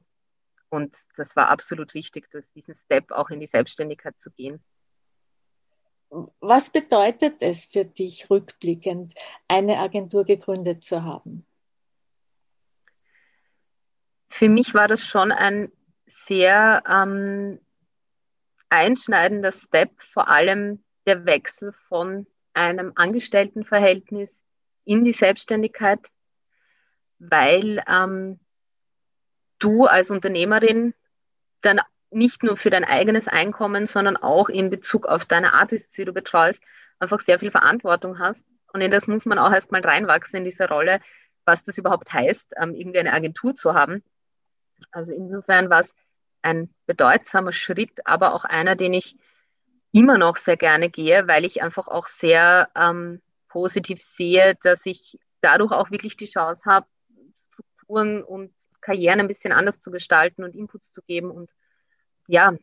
Und 0.70 0.96
das 1.16 1.36
war 1.36 1.48
absolut 1.48 1.94
richtig, 1.94 2.30
dass 2.30 2.50
diesen 2.52 2.74
Step 2.74 3.12
auch 3.12 3.30
in 3.30 3.40
die 3.40 3.46
Selbstständigkeit 3.46 4.18
zu 4.18 4.30
gehen. 4.30 4.64
Was 6.40 6.70
bedeutet 6.70 7.42
es 7.42 7.66
für 7.66 7.84
dich 7.84 8.30
rückblickend, 8.30 9.14
eine 9.48 9.78
Agentur 9.78 10.24
gegründet 10.24 10.84
zu 10.84 11.02
haben? 11.02 11.44
Für 14.28 14.48
mich 14.48 14.74
war 14.74 14.88
das 14.88 15.02
schon 15.02 15.32
ein 15.32 15.70
sehr 16.06 16.82
ähm, 16.88 17.60
einschneidender 18.68 19.52
Step, 19.52 19.90
vor 20.12 20.28
allem 20.28 20.82
der 21.06 21.24
Wechsel 21.24 21.72
von 21.88 22.26
einem 22.52 22.92
Angestelltenverhältnis 22.94 24.44
in 24.84 25.04
die 25.04 25.12
Selbstständigkeit, 25.12 26.00
weil 27.18 27.82
ähm, 27.88 28.40
du 29.58 29.84
als 29.84 30.10
Unternehmerin 30.10 30.94
dann 31.60 31.80
nicht 32.10 32.42
nur 32.42 32.56
für 32.56 32.70
dein 32.70 32.84
eigenes 32.84 33.28
Einkommen, 33.28 33.86
sondern 33.86 34.16
auch 34.16 34.48
in 34.48 34.70
Bezug 34.70 35.06
auf 35.06 35.26
deine 35.26 35.52
Artists, 35.54 35.92
die 35.92 36.04
du 36.04 36.12
betreust, 36.12 36.62
einfach 36.98 37.20
sehr 37.20 37.38
viel 37.38 37.50
Verantwortung 37.50 38.18
hast. 38.18 38.44
Und 38.72 38.80
in 38.80 38.90
das 38.90 39.06
muss 39.06 39.26
man 39.26 39.38
auch 39.38 39.52
erstmal 39.52 39.80
reinwachsen 39.80 40.38
in 40.38 40.44
diese 40.44 40.68
Rolle, 40.68 41.00
was 41.44 41.64
das 41.64 41.78
überhaupt 41.78 42.12
heißt, 42.12 42.54
ähm, 42.60 42.74
irgendwie 42.74 42.98
eine 42.98 43.12
Agentur 43.12 43.54
zu 43.54 43.74
haben. 43.74 44.02
Also 44.90 45.12
insofern 45.12 45.70
war 45.70 45.80
es 45.80 45.94
ein 46.42 46.72
bedeutsamer 46.86 47.52
Schritt, 47.52 48.06
aber 48.06 48.34
auch 48.34 48.44
einer, 48.44 48.76
den 48.76 48.92
ich 48.92 49.16
immer 49.92 50.18
noch 50.18 50.36
sehr 50.36 50.56
gerne 50.56 50.90
gehe, 50.90 51.26
weil 51.26 51.44
ich 51.44 51.62
einfach 51.62 51.88
auch 51.88 52.06
sehr 52.06 52.68
ähm, 52.76 53.20
positiv 53.48 54.02
sehe, 54.02 54.56
dass 54.62 54.84
ich 54.86 55.18
dadurch 55.40 55.72
auch 55.72 55.90
wirklich 55.90 56.16
die 56.16 56.26
Chance 56.26 56.70
habe, 56.70 56.86
Strukturen 57.52 58.22
und 58.22 58.52
Karrieren 58.80 59.20
ein 59.20 59.28
bisschen 59.28 59.52
anders 59.52 59.80
zu 59.80 59.90
gestalten 59.90 60.44
und 60.44 60.54
Inputs 60.54 60.92
zu 60.92 61.02
geben 61.02 61.30
und 61.30 61.50
ja, 62.28 62.54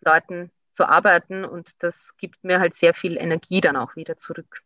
Leuten 0.00 0.50
zu 0.72 0.86
arbeiten. 0.86 1.44
Und 1.44 1.82
das 1.82 2.16
gibt 2.16 2.42
mir 2.44 2.60
halt 2.60 2.74
sehr 2.74 2.94
viel 2.94 3.16
Energie 3.16 3.60
dann 3.60 3.76
auch 3.76 3.96
wieder 3.96 4.16
zurück. 4.16 4.62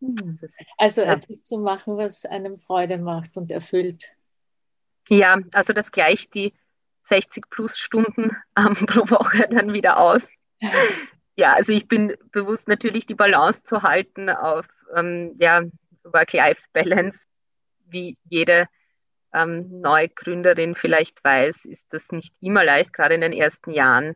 Mhm. 0.00 0.16
Also, 0.26 0.46
ist, 0.46 0.58
also 0.78 1.02
ja. 1.02 1.14
etwas 1.14 1.42
zu 1.42 1.58
machen, 1.58 1.96
was 1.96 2.24
einem 2.24 2.58
Freude 2.60 2.98
macht 2.98 3.36
und 3.36 3.50
erfüllt. 3.50 4.15
Ja, 5.08 5.38
also 5.52 5.72
das 5.72 5.92
gleicht 5.92 6.34
die 6.34 6.52
60 7.04 7.48
plus 7.50 7.78
Stunden 7.78 8.30
ähm, 8.58 8.74
pro 8.74 9.08
Woche 9.10 9.46
dann 9.50 9.72
wieder 9.72 9.98
aus. 9.98 10.28
Ja, 11.38 11.52
also 11.52 11.70
ich 11.70 11.86
bin 11.86 12.16
bewusst 12.32 12.66
natürlich 12.66 13.04
die 13.04 13.14
Balance 13.14 13.62
zu 13.62 13.82
halten 13.82 14.30
auf 14.30 14.66
ähm, 14.94 15.36
ja, 15.38 15.64
Work-Life-Balance. 16.02 17.26
Wie 17.84 18.16
jede 18.24 18.68
ähm, 19.34 19.82
Neugründerin 19.82 20.74
vielleicht 20.74 21.22
weiß, 21.22 21.66
ist 21.66 21.92
das 21.92 22.10
nicht 22.10 22.32
immer 22.40 22.64
leicht, 22.64 22.94
gerade 22.94 23.16
in 23.16 23.20
den 23.20 23.34
ersten 23.34 23.70
Jahren 23.70 24.14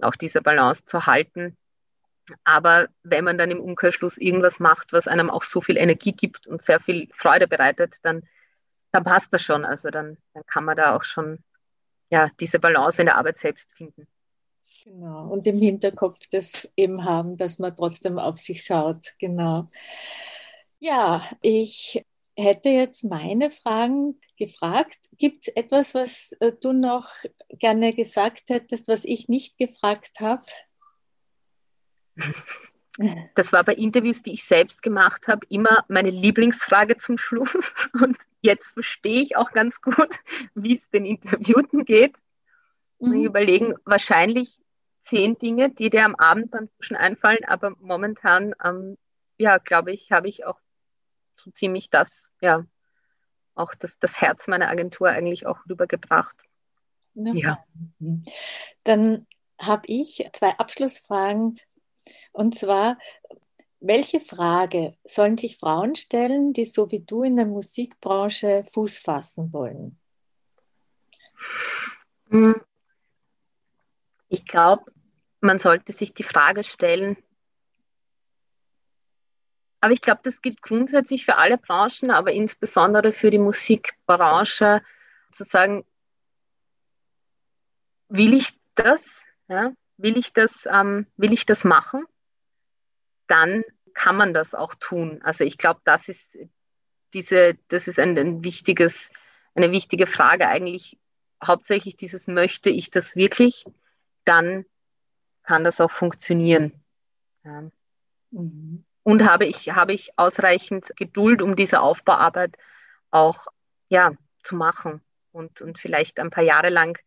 auch 0.00 0.16
diese 0.16 0.40
Balance 0.40 0.86
zu 0.86 1.04
halten. 1.04 1.58
Aber 2.44 2.88
wenn 3.02 3.24
man 3.24 3.36
dann 3.36 3.50
im 3.50 3.60
Umkehrschluss 3.60 4.16
irgendwas 4.16 4.58
macht, 4.58 4.94
was 4.94 5.06
einem 5.06 5.28
auch 5.28 5.42
so 5.42 5.60
viel 5.60 5.76
Energie 5.76 6.12
gibt 6.12 6.46
und 6.46 6.62
sehr 6.62 6.80
viel 6.80 7.08
Freude 7.12 7.46
bereitet, 7.46 7.96
dann 8.02 8.22
dann 8.92 9.04
passt 9.04 9.32
das 9.32 9.42
schon. 9.42 9.64
Also 9.64 9.90
dann, 9.90 10.18
dann 10.34 10.44
kann 10.46 10.64
man 10.64 10.76
da 10.76 10.96
auch 10.96 11.04
schon 11.04 11.42
ja, 12.10 12.30
diese 12.40 12.58
Balance 12.58 13.02
in 13.02 13.06
der 13.06 13.16
Arbeit 13.16 13.38
selbst 13.38 13.72
finden. 13.72 14.06
Genau, 14.84 15.28
und 15.28 15.46
im 15.46 15.58
Hinterkopf 15.58 16.18
das 16.30 16.66
eben 16.76 17.04
haben, 17.04 17.36
dass 17.36 17.58
man 17.58 17.76
trotzdem 17.76 18.18
auf 18.18 18.38
sich 18.38 18.64
schaut. 18.64 19.14
Genau. 19.18 19.70
Ja, 20.78 21.28
ich 21.42 22.02
hätte 22.36 22.70
jetzt 22.70 23.04
meine 23.04 23.50
Fragen 23.50 24.18
gefragt. 24.38 24.96
Gibt 25.18 25.46
es 25.46 25.54
etwas, 25.54 25.94
was 25.94 26.32
äh, 26.40 26.52
du 26.52 26.72
noch 26.72 27.10
gerne 27.50 27.92
gesagt 27.92 28.48
hättest, 28.48 28.88
was 28.88 29.04
ich 29.04 29.28
nicht 29.28 29.58
gefragt 29.58 30.20
habe? 30.20 30.44
Das 33.34 33.52
war 33.52 33.64
bei 33.64 33.74
Interviews, 33.74 34.22
die 34.22 34.32
ich 34.32 34.44
selbst 34.44 34.82
gemacht 34.82 35.28
habe, 35.28 35.46
immer 35.48 35.84
meine 35.88 36.10
Lieblingsfrage 36.10 36.96
zum 36.96 37.18
Schluss. 37.18 37.56
Und 38.00 38.16
jetzt 38.40 38.68
verstehe 38.68 39.22
ich 39.22 39.36
auch 39.36 39.52
ganz 39.52 39.80
gut, 39.80 40.16
wie 40.54 40.74
es 40.74 40.88
den 40.90 41.04
Interviewten 41.04 41.84
geht. 41.84 42.16
Mhm. 42.98 43.12
Und 43.12 43.24
überlegen 43.24 43.74
wahrscheinlich 43.84 44.58
zehn 45.04 45.38
Dinge, 45.38 45.70
die 45.70 45.90
dir 45.90 46.04
am 46.04 46.16
Abend 46.16 46.50
beim 46.50 46.68
Duschen 46.78 46.96
einfallen, 46.96 47.44
aber 47.46 47.74
momentan, 47.80 48.54
ähm, 48.62 48.98
ja, 49.38 49.58
glaube 49.58 49.92
ich, 49.92 50.12
habe 50.12 50.28
ich 50.28 50.44
auch 50.44 50.58
so 51.36 51.50
ziemlich 51.50 51.88
das, 51.88 52.28
ja, 52.40 52.64
auch 53.54 53.74
das, 53.74 53.98
das 53.98 54.20
Herz 54.20 54.46
meiner 54.48 54.68
Agentur 54.68 55.08
eigentlich 55.08 55.46
auch 55.46 55.58
rübergebracht. 55.68 56.36
Ja. 57.14 57.32
ja. 57.34 57.64
Dann 58.84 59.26
habe 59.58 59.82
ich 59.86 60.28
zwei 60.32 60.50
Abschlussfragen 60.58 61.58
und 62.32 62.54
zwar, 62.54 62.98
welche 63.80 64.20
Frage 64.20 64.96
sollen 65.04 65.38
sich 65.38 65.56
Frauen 65.56 65.96
stellen, 65.96 66.52
die 66.52 66.64
so 66.64 66.90
wie 66.90 67.00
du 67.00 67.22
in 67.22 67.36
der 67.36 67.46
Musikbranche 67.46 68.64
Fuß 68.72 68.98
fassen 68.98 69.52
wollen? 69.52 69.98
Hm. 72.30 72.60
Ich 74.28 74.44
glaube, 74.44 74.92
man 75.40 75.58
sollte 75.58 75.92
sich 75.92 76.12
die 76.12 76.24
Frage 76.24 76.64
stellen, 76.64 77.16
aber 79.80 79.92
ich 79.92 80.00
glaube, 80.00 80.20
das 80.24 80.42
gilt 80.42 80.60
grundsätzlich 80.60 81.24
für 81.24 81.36
alle 81.36 81.56
Branchen, 81.56 82.10
aber 82.10 82.32
insbesondere 82.32 83.12
für 83.12 83.30
die 83.30 83.38
Musikbranche, 83.38 84.82
zu 85.30 85.44
sagen, 85.44 85.84
will 88.08 88.34
ich 88.34 88.58
das? 88.74 89.24
Ja? 89.48 89.72
Will 89.96 90.16
ich 90.16 90.32
das, 90.32 90.66
ähm, 90.70 91.06
will 91.16 91.32
ich 91.32 91.46
das 91.46 91.64
machen? 91.64 92.06
Dann 93.28 93.62
kann 93.94 94.16
man 94.16 94.34
das 94.34 94.54
auch 94.54 94.74
tun. 94.74 95.20
Also 95.22 95.44
ich 95.44 95.58
glaube, 95.58 95.80
das 95.84 96.08
ist 96.08 96.36
diese, 97.14 97.56
das 97.68 97.88
ist 97.88 97.98
ein, 97.98 98.18
ein 98.18 98.44
wichtiges, 98.44 99.10
eine 99.54 99.70
wichtige 99.70 100.06
Frage 100.06 100.48
eigentlich. 100.48 100.98
Hauptsächlich 101.44 101.96
dieses 101.96 102.26
möchte 102.26 102.70
ich 102.70 102.90
das 102.90 103.16
wirklich? 103.16 103.64
Dann 104.24 104.64
kann 105.42 105.64
das 105.64 105.80
auch 105.80 105.90
funktionieren. 105.90 106.72
Ja. 107.44 107.70
Und 108.30 109.24
habe 109.24 109.46
ich, 109.46 109.70
habe 109.70 109.94
ich 109.94 110.10
ausreichend 110.16 110.92
Geduld, 110.96 111.40
um 111.40 111.56
diese 111.56 111.80
Aufbauarbeit 111.80 112.56
auch 113.10 113.46
ja, 113.88 114.12
zu 114.42 114.54
machen 114.54 115.00
und, 115.32 115.62
und 115.62 115.78
vielleicht 115.78 116.20
ein 116.20 116.30
paar 116.30 116.44
Jahre 116.44 116.68
lang 116.68 116.98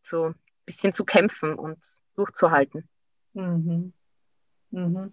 so 0.00 0.26
ein 0.28 0.34
bisschen 0.64 0.92
zu 0.92 1.04
kämpfen 1.04 1.54
und 1.54 1.82
durchzuhalten. 2.14 2.88
Mhm. 3.32 3.92
Mhm. 4.70 5.12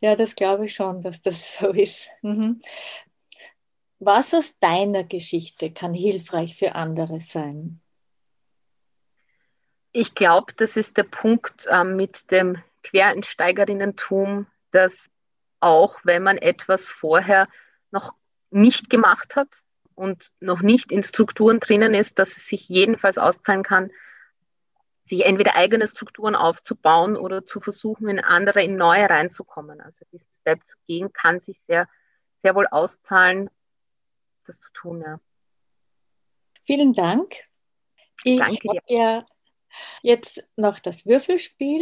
Ja, 0.00 0.16
das 0.16 0.34
glaube 0.34 0.66
ich 0.66 0.74
schon, 0.74 1.02
dass 1.02 1.22
das 1.22 1.56
so 1.58 1.68
ist. 1.70 2.08
Mhm. 2.22 2.60
Was 3.98 4.34
aus 4.34 4.58
deiner 4.58 5.04
Geschichte 5.04 5.70
kann 5.72 5.94
hilfreich 5.94 6.56
für 6.56 6.74
andere 6.74 7.20
sein? 7.20 7.80
Ich 9.92 10.14
glaube, 10.14 10.52
das 10.54 10.76
ist 10.76 10.98
der 10.98 11.04
Punkt 11.04 11.66
äh, 11.70 11.82
mit 11.82 12.30
dem 12.30 12.62
Quereinsteigerinnentum, 12.82 14.46
dass 14.70 15.08
auch 15.60 15.98
wenn 16.04 16.22
man 16.22 16.36
etwas 16.36 16.86
vorher 16.86 17.48
noch 17.90 18.14
nicht 18.50 18.90
gemacht 18.90 19.36
hat 19.36 19.48
und 19.94 20.30
noch 20.40 20.60
nicht 20.60 20.92
in 20.92 21.02
Strukturen 21.02 21.60
drinnen 21.60 21.94
ist, 21.94 22.18
dass 22.18 22.36
es 22.36 22.46
sich 22.46 22.68
jedenfalls 22.68 23.16
auszahlen 23.16 23.62
kann, 23.62 23.90
sich 25.06 25.24
entweder 25.24 25.54
eigene 25.54 25.86
Strukturen 25.86 26.34
aufzubauen 26.34 27.16
oder 27.16 27.44
zu 27.46 27.60
versuchen, 27.60 28.08
in 28.08 28.20
andere, 28.20 28.62
in 28.62 28.76
neue 28.76 29.08
reinzukommen. 29.08 29.80
Also 29.80 30.04
diesen 30.12 30.26
Step 30.40 30.64
zu 30.66 30.76
gehen, 30.86 31.12
kann 31.12 31.40
sich 31.40 31.60
sehr, 31.66 31.88
sehr 32.38 32.54
wohl 32.54 32.66
auszahlen, 32.66 33.50
das 34.46 34.60
zu 34.60 34.70
tun. 34.72 35.02
Ja. 35.02 35.20
Vielen 36.64 36.92
Dank. 36.92 37.34
Ich 38.24 38.38
Danke 38.38 38.68
dir. 38.68 38.82
Ja 38.88 39.24
jetzt 40.02 40.48
noch 40.56 40.78
das 40.78 41.06
Würfelspiel. 41.06 41.80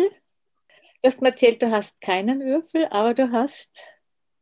Du 1.02 1.08
hast 1.08 1.20
mir 1.20 1.28
erzählt, 1.28 1.62
du 1.62 1.70
hast 1.70 2.00
keinen 2.00 2.40
Würfel, 2.40 2.86
aber 2.90 3.14
du 3.14 3.30
hast. 3.32 3.84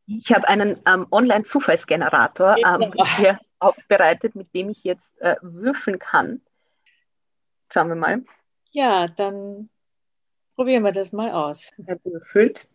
Ich 0.07 0.33
habe 0.33 0.49
einen 0.49 0.81
ähm, 0.87 1.07
Online-Zufallsgenerator 1.11 2.57
ähm, 2.59 2.92
hier 3.16 3.38
aufbereitet, 3.59 4.35
mit 4.35 4.53
dem 4.55 4.71
ich 4.71 4.85
jetzt 4.85 5.18
äh, 5.21 5.37
würfeln 5.40 5.99
kann. 5.99 6.40
Schauen 7.73 7.88
wir 7.88 7.97
mal. 7.97 8.25
Ja, 8.72 9.06
dann 9.06 9.68
probieren 10.54 10.82
wir 10.82 10.92
das 10.92 11.12
mal 11.12 11.30
aus. 11.30 11.72
Er 11.87 12.02
würfelt. 12.04 12.68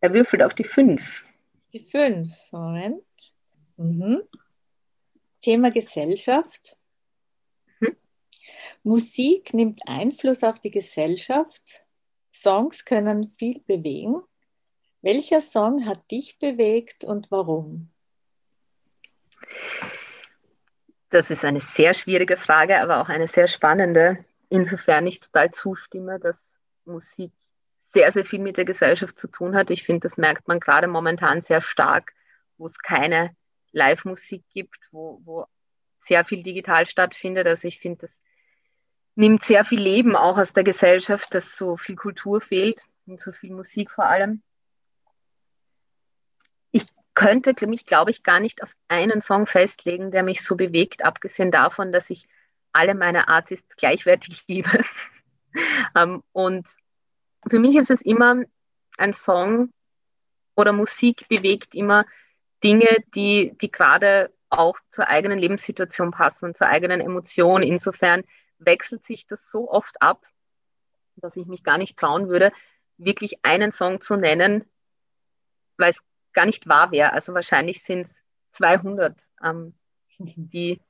Er 0.00 0.12
würfelt 0.12 0.42
auf 0.42 0.54
die 0.54 0.64
5. 0.64 1.24
Die 1.72 1.80
5, 1.80 2.30
Moment. 2.52 3.02
Mhm. 3.76 4.22
Thema 5.40 5.70
Gesellschaft. 5.70 6.76
Mhm. 7.80 7.96
Musik 8.82 9.54
nimmt 9.54 9.80
Einfluss 9.86 10.44
auf 10.44 10.60
die 10.60 10.70
Gesellschaft. 10.70 11.82
Songs 12.32 12.84
können 12.84 13.34
viel 13.38 13.60
bewegen. 13.60 14.22
Welcher 15.00 15.40
Song 15.40 15.86
hat 15.86 16.10
dich 16.10 16.38
bewegt 16.38 17.04
und 17.04 17.30
warum? 17.30 17.90
Das 21.08 21.30
ist 21.30 21.44
eine 21.44 21.60
sehr 21.60 21.94
schwierige 21.94 22.36
Frage, 22.36 22.80
aber 22.80 23.00
auch 23.00 23.08
eine 23.08 23.26
sehr 23.26 23.48
spannende 23.48 24.24
insofern 24.50 25.06
ich 25.06 25.20
total 25.20 25.50
zustimme, 25.52 26.20
dass 26.20 26.42
Musik 26.84 27.32
sehr, 27.92 28.12
sehr 28.12 28.24
viel 28.24 28.40
mit 28.40 28.56
der 28.56 28.64
Gesellschaft 28.64 29.18
zu 29.18 29.28
tun 29.28 29.56
hat. 29.56 29.70
Ich 29.70 29.84
finde, 29.84 30.00
das 30.00 30.16
merkt 30.16 30.46
man 30.46 30.60
gerade 30.60 30.86
momentan 30.86 31.40
sehr 31.40 31.62
stark, 31.62 32.12
wo 32.58 32.66
es 32.66 32.78
keine 32.78 33.34
Live-Musik 33.72 34.44
gibt, 34.52 34.78
wo, 34.90 35.20
wo 35.24 35.46
sehr 36.00 36.24
viel 36.24 36.42
digital 36.42 36.86
stattfindet. 36.86 37.46
Also 37.46 37.66
ich 37.68 37.80
finde, 37.80 38.02
das 38.02 38.16
nimmt 39.14 39.42
sehr 39.42 39.64
viel 39.64 39.80
Leben 39.80 40.16
auch 40.16 40.38
aus 40.38 40.52
der 40.52 40.64
Gesellschaft, 40.64 41.34
dass 41.34 41.56
so 41.56 41.76
viel 41.76 41.96
Kultur 41.96 42.40
fehlt 42.40 42.84
und 43.06 43.20
so 43.20 43.32
viel 43.32 43.52
Musik 43.52 43.90
vor 43.90 44.06
allem. 44.06 44.42
Ich 46.70 46.86
könnte 47.14 47.66
mich, 47.66 47.86
glaube 47.86 48.10
ich, 48.12 48.22
gar 48.22 48.40
nicht 48.40 48.62
auf 48.62 48.70
einen 48.88 49.20
Song 49.20 49.46
festlegen, 49.46 50.10
der 50.10 50.22
mich 50.22 50.42
so 50.42 50.56
bewegt, 50.56 51.04
abgesehen 51.04 51.50
davon, 51.50 51.92
dass 51.92 52.10
ich 52.10 52.28
alle 52.72 52.94
meine 52.94 53.28
Artists 53.28 53.76
gleichwertig 53.76 54.44
liebe. 54.48 54.84
um, 55.94 56.00
ähm, 56.02 56.22
und 56.32 56.68
für 57.48 57.58
mich 57.58 57.76
ist 57.76 57.90
es 57.90 58.02
immer 58.02 58.42
ein 58.98 59.14
Song 59.14 59.72
oder 60.54 60.72
Musik 60.72 61.26
bewegt 61.28 61.74
immer 61.74 62.04
Dinge, 62.62 62.96
die, 63.14 63.56
die 63.60 63.70
gerade 63.70 64.32
auch 64.50 64.78
zur 64.90 65.08
eigenen 65.08 65.38
Lebenssituation 65.38 66.10
passen 66.10 66.46
und 66.46 66.56
zur 66.56 66.66
eigenen 66.66 67.00
Emotion. 67.00 67.62
Insofern 67.62 68.24
wechselt 68.58 69.06
sich 69.06 69.26
das 69.26 69.48
so 69.50 69.70
oft 69.70 70.02
ab, 70.02 70.26
dass 71.16 71.36
ich 71.36 71.46
mich 71.46 71.62
gar 71.62 71.78
nicht 71.78 71.98
trauen 71.98 72.28
würde, 72.28 72.52
wirklich 72.98 73.38
einen 73.44 73.72
Song 73.72 74.00
zu 74.00 74.16
nennen, 74.16 74.64
weil 75.78 75.90
es 75.90 76.02
gar 76.32 76.46
nicht 76.46 76.68
wahr 76.68 76.90
wäre. 76.90 77.12
Also 77.12 77.32
wahrscheinlich 77.32 77.82
sind 77.82 78.06
es 78.06 78.14
200, 78.52 79.16
ähm, 79.42 79.74
die 80.18 80.80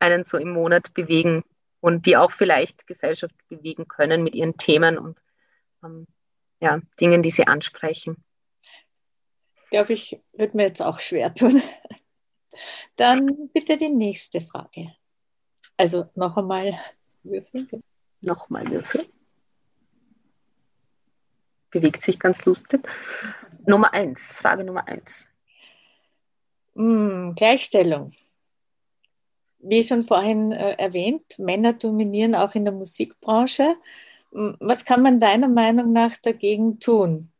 einen 0.00 0.24
so 0.24 0.38
im 0.38 0.52
Monat 0.52 0.92
bewegen 0.94 1.44
und 1.80 2.06
die 2.06 2.16
auch 2.16 2.32
vielleicht 2.32 2.86
Gesellschaft 2.86 3.34
bewegen 3.48 3.86
können 3.86 4.22
mit 4.22 4.34
ihren 4.34 4.56
Themen 4.56 4.98
und 4.98 5.22
ähm, 5.84 6.06
ja, 6.60 6.80
Dingen, 7.00 7.22
die 7.22 7.30
sie 7.30 7.46
ansprechen. 7.46 8.22
Glaube 9.70 9.92
ich, 9.92 10.20
wird 10.32 10.54
mir 10.54 10.64
jetzt 10.64 10.82
auch 10.82 11.00
schwer 11.00 11.32
tun. 11.32 11.62
Dann 12.96 13.48
bitte 13.52 13.76
die 13.76 13.88
nächste 13.88 14.40
Frage. 14.40 14.94
Also 15.76 16.10
noch 16.14 16.36
einmal 16.36 16.78
würfeln. 17.22 17.68
Nochmal 18.20 18.70
würfeln. 18.70 19.06
Bewegt 21.70 22.02
sich 22.02 22.18
ganz 22.18 22.44
lustig. 22.44 22.86
Nummer 23.64 23.94
eins, 23.94 24.20
Frage 24.20 24.64
Nummer 24.64 24.86
eins. 24.88 25.26
Hm, 26.74 27.34
Gleichstellung 27.36 28.12
wie 29.62 29.82
schon 29.82 30.02
vorhin 30.02 30.52
äh, 30.52 30.74
erwähnt, 30.74 31.38
Männer 31.38 31.72
dominieren 31.72 32.34
auch 32.34 32.54
in 32.54 32.64
der 32.64 32.72
Musikbranche. 32.72 33.76
Was 34.30 34.84
kann 34.84 35.02
man 35.02 35.18
deiner 35.20 35.48
Meinung 35.48 35.92
nach 35.92 36.14
dagegen 36.22 36.78
tun? 36.78 37.32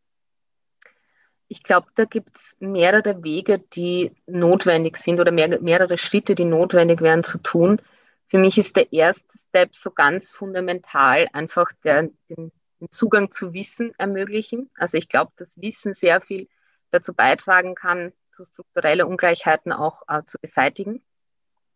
Ich 1.49 1.63
glaube, 1.63 1.89
da 1.95 2.05
gibt 2.05 2.37
es 2.37 2.57
mehrere 2.61 3.23
Wege, 3.25 3.59
die 3.59 4.13
notwendig 4.27 4.97
sind 4.97 5.21
oder 5.21 5.33
mehr, 5.33 5.61
mehrere 5.61 5.99
Schritte, 5.99 6.35
die 6.35 6.45
notwendig 6.45 7.01
wären 7.01 7.25
zu 7.25 7.39
tun. 7.39 7.81
Für 8.29 8.39
mich 8.39 8.59
ist 8.59 8.77
der 8.77 8.93
erste 8.93 9.37
Step 9.37 9.75
so 9.75 9.91
ganz 9.91 10.31
fundamental 10.31 11.29
einfach 11.33 11.73
der, 11.83 12.11
den, 12.29 12.53
den 12.81 12.91
Zugang 12.91 13.33
zu 13.33 13.53
Wissen 13.53 13.93
ermöglichen. 13.99 14.71
Also 14.77 14.97
ich 14.97 15.09
glaube, 15.09 15.33
dass 15.37 15.61
Wissen 15.61 15.95
sehr 15.95 16.21
viel 16.21 16.49
dazu 16.93 17.15
beitragen 17.15 17.75
kann, 17.75 18.13
so 18.37 18.45
strukturelle 18.47 19.07
Ungleichheiten 19.07 19.73
auch 19.73 20.03
äh, 20.09 20.23
zu 20.27 20.39
beseitigen 20.41 21.03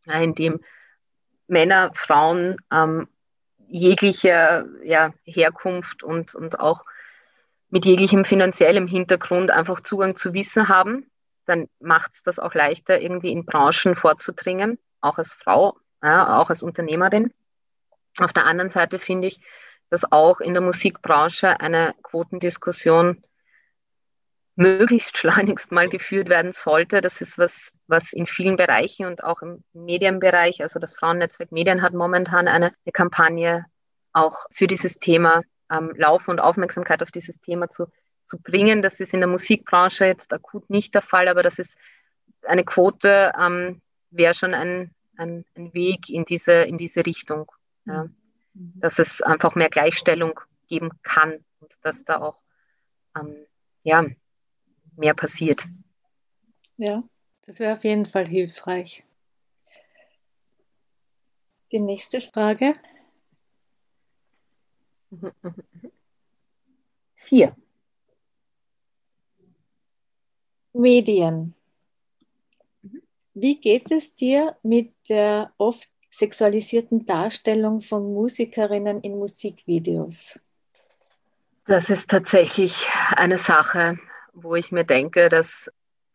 in 0.07 0.35
dem 0.35 0.61
Männer, 1.47 1.93
Frauen 1.95 2.57
ähm, 2.73 3.09
jeglicher 3.69 4.67
ja, 4.83 5.13
Herkunft 5.25 6.03
und, 6.03 6.35
und 6.35 6.61
auch 6.61 6.85
mit 7.71 7.85
jeglichem 7.85 8.25
finanziellem 8.25 8.87
Hintergrund 8.87 9.51
einfach 9.51 9.81
Zugang 9.81 10.17
zu 10.17 10.33
Wissen 10.33 10.69
haben, 10.69 11.11
dann 11.47 11.69
macht 11.81 12.13
es 12.15 12.23
das 12.23 12.39
auch 12.39 12.55
leichter, 12.55 13.01
irgendwie 13.01 13.33
in 13.33 13.45
Branchen 13.45 13.97
vorzudringen, 13.97 14.79
auch 15.01 15.19
als 15.19 15.33
Frau, 15.33 15.77
ja, 16.03 16.39
auch 16.39 16.51
als 16.51 16.63
Unternehmerin. 16.63 17.33
Auf 18.19 18.33
der 18.33 18.47
anderen 18.47 18.71
Seite 18.71 18.99
finde 18.99 19.29
ich, 19.29 19.41
dass 19.91 20.11
auch 20.11 20.41
in 20.41 20.55
der 20.55 20.63
Musikbranche 20.63 21.61
eine 21.61 21.95
Quotendiskussion 22.03 23.23
möglichst 24.57 25.19
schleunigst 25.19 25.73
mal 25.73 25.89
geführt 25.89 26.29
werden 26.29 26.53
sollte. 26.53 27.01
Das 27.01 27.21
ist 27.21 27.39
was, 27.39 27.73
was 27.87 28.13
in 28.13 28.27
vielen 28.27 28.57
Bereichen 28.57 29.07
und 29.07 29.25
auch 29.25 29.43
im 29.43 29.65
Medienbereich, 29.73 30.63
also 30.63 30.79
das 30.79 30.95
Frauennetzwerk 30.95 31.53
Medien 31.53 31.83
hat 31.83 31.93
momentan 31.93 32.49
eine, 32.49 32.67
eine 32.67 32.93
Kampagne 32.93 33.67
auch 34.13 34.47
für 34.53 34.67
dieses 34.67 34.99
Thema 34.99 35.43
ähm, 35.71 35.93
laufen 35.97 36.31
und 36.31 36.41
Aufmerksamkeit 36.41 37.03
auf 37.03 37.11
dieses 37.11 37.41
Thema 37.41 37.69
zu, 37.69 37.87
zu 38.25 38.39
bringen. 38.39 38.83
Das 38.83 39.01
ist 39.01 39.13
in 39.13 39.21
der 39.21 39.29
Musikbranche 39.29 40.07
jetzt 40.07 40.33
akut 40.33 40.71
nicht 40.71 40.95
der 40.95 41.03
Fall, 41.03 41.29
aber 41.29 41.43
das 41.43 41.59
ist 41.59 41.77
eine 42.43 42.65
Quote, 42.65 43.33
ähm, 43.39 43.81
wäre 44.11 44.35
schon 44.35 44.55
ein, 44.55 44.95
ein, 45.17 45.45
ein, 45.57 45.75
Weg 45.75 46.09
in 46.09 46.25
diese, 46.25 46.53
in 46.53 46.79
diese 46.79 47.05
Richtung. 47.05 47.51
Ja. 47.87 48.05
Mhm. 48.55 48.73
Dass 48.77 48.99
es 48.99 49.21
einfach 49.21 49.55
mehr 49.57 49.71
Gleichstellung 49.71 50.39
geben 50.69 50.91
kann 51.03 51.45
und 51.61 51.73
dass 51.83 52.05
da 52.05 52.21
auch 52.21 52.41
ähm, 53.19 53.35
ja, 53.83 54.07
mehr 54.97 55.15
passiert. 55.15 55.67
Ja, 56.77 57.01
das 57.47 57.59
wäre 57.59 57.75
auf 57.75 57.85
jeden 57.85 58.07
Fall 58.07 58.27
hilfreich. 58.27 59.05
Die 61.73 61.81
nächste 61.81 62.21
Frage. 62.21 62.73
Vier. 67.15 67.57
Medien. 70.73 71.55
Wie 73.35 73.61
geht 73.61 73.91
es 73.91 74.15
dir 74.15 74.57
mit 74.63 74.95
der 75.09 75.53
oft 75.59 75.91
sexualisierten 76.11 77.05
Darstellung 77.05 77.81
von 77.81 78.13
Musikerinnen 78.13 79.01
in 79.01 79.19
Musikvideos? 79.19 80.39
Das 81.67 81.91
ist 81.91 82.09
tatsächlich 82.09 82.87
eine 83.17 83.39
Sache, 83.39 83.99
wo 84.35 84.55
ich 84.57 84.73
mir 84.73 84.85
denke, 84.85 85.29
dass 85.29 85.71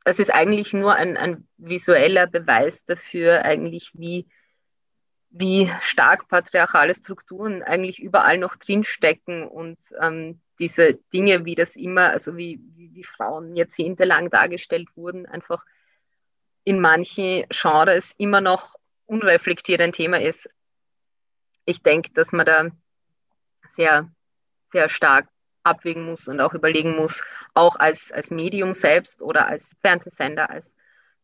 es 0.05 0.19
ist 0.19 0.33
eigentlich 0.33 0.73
nur 0.73 0.95
ein, 0.95 1.17
ein 1.17 1.47
visueller 1.57 2.27
Beweis 2.27 2.85
dafür, 2.85 3.43
eigentlich 3.43 3.91
wie, 3.93 4.27
wie 5.29 5.71
stark 5.81 6.27
patriarchale 6.27 6.95
Strukturen 6.95 7.63
eigentlich 7.63 7.99
überall 7.99 8.37
noch 8.37 8.55
drinstecken 8.55 9.47
und 9.47 9.77
ähm, 10.01 10.41
diese 10.59 10.95
Dinge, 11.13 11.45
wie 11.45 11.55
das 11.55 11.75
immer, 11.75 12.09
also 12.09 12.35
wie, 12.37 12.59
wie, 12.75 12.93
wie 12.93 13.03
Frauen 13.03 13.55
jahrzehntelang 13.55 14.29
dargestellt 14.29 14.89
wurden, 14.95 15.25
einfach 15.25 15.65
in 16.63 16.79
manchen 16.79 17.45
Genres 17.49 18.13
immer 18.17 18.41
noch 18.41 18.75
unreflektiert 19.05 19.81
ein 19.81 19.93
Thema 19.93 20.21
ist. 20.21 20.49
Ich 21.65 21.81
denke, 21.81 22.11
dass 22.13 22.31
man 22.31 22.45
da 22.45 22.69
sehr, 23.69 24.11
sehr 24.67 24.89
stark 24.89 25.27
abwägen 25.63 26.05
muss 26.05 26.27
und 26.27 26.39
auch 26.41 26.53
überlegen 26.53 26.95
muss, 26.95 27.21
auch 27.53 27.75
als, 27.75 28.11
als 28.11 28.31
Medium 28.31 28.73
selbst 28.73 29.21
oder 29.21 29.47
als 29.47 29.75
Fernsehsender, 29.81 30.49
als 30.49 30.71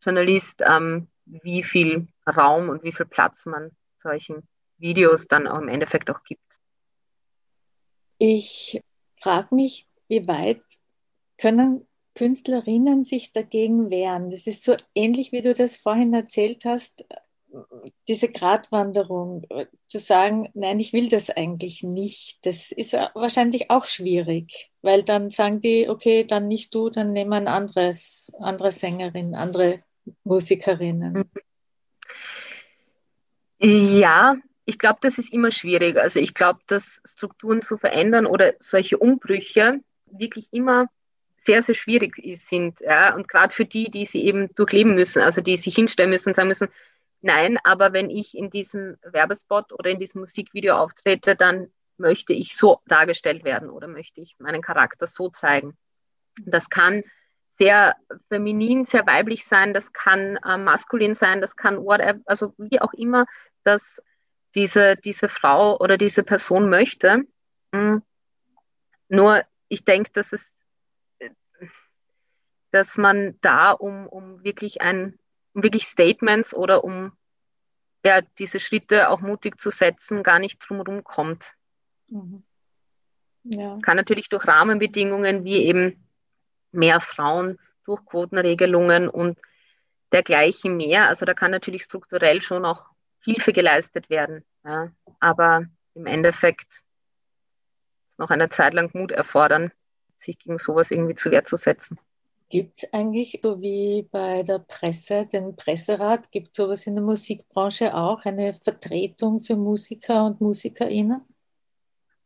Journalist, 0.02 0.62
ähm, 0.66 1.08
wie 1.24 1.62
viel 1.62 2.08
Raum 2.26 2.68
und 2.68 2.82
wie 2.82 2.92
viel 2.92 3.06
Platz 3.06 3.46
man 3.46 3.70
solchen 3.98 4.46
Videos 4.78 5.26
dann 5.26 5.46
auch 5.46 5.58
im 5.58 5.68
Endeffekt 5.68 6.10
auch 6.10 6.22
gibt. 6.22 6.42
Ich 8.18 8.80
frage 9.20 9.54
mich, 9.54 9.88
wie 10.08 10.26
weit 10.28 10.62
können 11.38 11.86
Künstlerinnen 12.14 13.04
sich 13.04 13.32
dagegen 13.32 13.90
wehren? 13.90 14.30
Das 14.30 14.46
ist 14.46 14.64
so 14.64 14.74
ähnlich, 14.94 15.32
wie 15.32 15.42
du 15.42 15.54
das 15.54 15.76
vorhin 15.76 16.14
erzählt 16.14 16.64
hast, 16.64 17.04
diese 18.08 18.28
Gratwanderung, 18.28 19.46
zu 19.88 19.98
sagen, 19.98 20.48
nein, 20.54 20.80
ich 20.80 20.92
will 20.92 21.08
das 21.08 21.30
eigentlich 21.30 21.82
nicht, 21.82 22.44
das 22.46 22.72
ist 22.72 22.92
wahrscheinlich 23.14 23.70
auch 23.70 23.86
schwierig, 23.86 24.70
weil 24.82 25.02
dann 25.02 25.30
sagen 25.30 25.60
die, 25.60 25.88
okay, 25.88 26.24
dann 26.24 26.48
nicht 26.48 26.74
du, 26.74 26.90
dann 26.90 27.12
nehmen 27.12 27.30
wir 27.30 27.36
ein 27.36 27.48
anderes, 27.48 28.32
andere 28.40 28.72
Sängerin, 28.72 29.34
andere 29.34 29.82
Musikerinnen. 30.24 31.30
Ja, 33.58 34.36
ich 34.64 34.78
glaube, 34.78 34.98
das 35.00 35.18
ist 35.18 35.32
immer 35.32 35.50
schwierig. 35.50 35.96
Also 35.96 36.20
ich 36.20 36.34
glaube, 36.34 36.60
dass 36.66 37.00
Strukturen 37.04 37.62
zu 37.62 37.78
verändern 37.78 38.26
oder 38.26 38.54
solche 38.60 38.98
Umbrüche 38.98 39.80
wirklich 40.06 40.52
immer 40.52 40.88
sehr, 41.38 41.62
sehr 41.62 41.74
schwierig 41.74 42.20
sind. 42.34 42.80
Ja? 42.80 43.14
Und 43.14 43.28
gerade 43.28 43.54
für 43.54 43.64
die, 43.64 43.90
die 43.90 44.04
sie 44.04 44.24
eben 44.24 44.52
durchleben 44.54 44.94
müssen, 44.94 45.22
also 45.22 45.40
die 45.40 45.56
sich 45.56 45.74
hinstellen 45.74 46.10
müssen 46.10 46.30
und 46.30 46.34
sagen 46.34 46.48
müssen, 46.48 46.68
Nein, 47.22 47.58
aber 47.64 47.92
wenn 47.92 48.10
ich 48.10 48.36
in 48.36 48.50
diesem 48.50 48.96
Werbespot 49.02 49.72
oder 49.72 49.90
in 49.90 49.98
diesem 49.98 50.20
Musikvideo 50.20 50.76
auftrete, 50.76 51.34
dann 51.34 51.72
möchte 51.96 52.32
ich 52.32 52.56
so 52.56 52.80
dargestellt 52.86 53.44
werden 53.44 53.70
oder 53.70 53.88
möchte 53.88 54.20
ich 54.20 54.36
meinen 54.38 54.62
Charakter 54.62 55.06
so 55.06 55.30
zeigen. 55.30 55.76
Das 56.44 56.68
kann 56.68 57.02
sehr 57.54 57.96
feminin, 58.28 58.84
sehr 58.84 59.06
weiblich 59.06 59.46
sein, 59.46 59.72
das 59.72 59.92
kann 59.92 60.36
äh, 60.44 60.58
maskulin 60.58 61.14
sein, 61.14 61.40
das 61.40 61.56
kann 61.56 61.78
whatever, 61.78 62.20
also 62.26 62.52
wie 62.58 62.80
auch 62.80 62.92
immer, 62.92 63.24
dass 63.64 64.02
diese, 64.54 64.96
diese 64.96 65.28
Frau 65.28 65.78
oder 65.78 65.96
diese 65.96 66.22
Person 66.22 66.68
möchte. 66.68 67.22
Mhm. 67.72 68.02
Nur 69.08 69.42
ich 69.68 69.84
denke, 69.84 70.10
dass 70.12 70.32
es, 70.32 70.54
dass 72.72 72.96
man 72.98 73.38
da, 73.40 73.72
um, 73.72 74.06
um 74.06 74.44
wirklich 74.44 74.82
ein 74.82 75.18
um 75.56 75.62
wirklich 75.62 75.86
Statements 75.86 76.52
oder 76.52 76.84
um 76.84 77.16
ja, 78.04 78.20
diese 78.38 78.60
Schritte 78.60 79.08
auch 79.08 79.20
mutig 79.20 79.58
zu 79.58 79.70
setzen, 79.70 80.22
gar 80.22 80.38
nicht 80.38 80.58
drumherum 80.58 81.02
kommt. 81.02 81.54
Mhm. 82.08 82.44
Ja. 83.44 83.78
Kann 83.80 83.96
natürlich 83.96 84.28
durch 84.28 84.46
Rahmenbedingungen 84.46 85.44
wie 85.44 85.64
eben 85.64 86.06
mehr 86.72 87.00
Frauen, 87.00 87.58
durch 87.84 88.04
Quotenregelungen 88.04 89.08
und 89.08 89.38
dergleichen 90.12 90.76
mehr. 90.76 91.08
Also 91.08 91.24
da 91.24 91.32
kann 91.32 91.52
natürlich 91.52 91.84
strukturell 91.84 92.42
schon 92.42 92.66
auch 92.66 92.90
Hilfe 93.20 93.52
geleistet 93.52 94.10
werden. 94.10 94.44
Ja. 94.62 94.92
Aber 95.20 95.64
im 95.94 96.06
Endeffekt 96.06 96.84
ist 98.06 98.18
noch 98.18 98.30
eine 98.30 98.50
Zeit 98.50 98.74
lang 98.74 98.90
Mut 98.92 99.10
erfordern, 99.10 99.72
sich 100.16 100.38
gegen 100.38 100.58
sowas 100.58 100.90
irgendwie 100.90 101.14
zu 101.14 101.30
Wehr 101.30 101.44
zu 101.44 101.56
setzen. 101.56 101.98
Gibt 102.48 102.78
es 102.78 102.92
eigentlich, 102.92 103.40
so 103.42 103.60
wie 103.60 104.06
bei 104.10 104.44
der 104.44 104.60
Presse, 104.60 105.26
den 105.26 105.56
Presserat, 105.56 106.30
gibt 106.30 106.48
es 106.48 106.56
sowas 106.56 106.86
in 106.86 106.94
der 106.94 107.02
Musikbranche 107.02 107.92
auch, 107.94 108.24
eine 108.24 108.54
Vertretung 108.54 109.42
für 109.42 109.56
Musiker 109.56 110.26
und 110.26 110.40
MusikerInnen? 110.40 111.22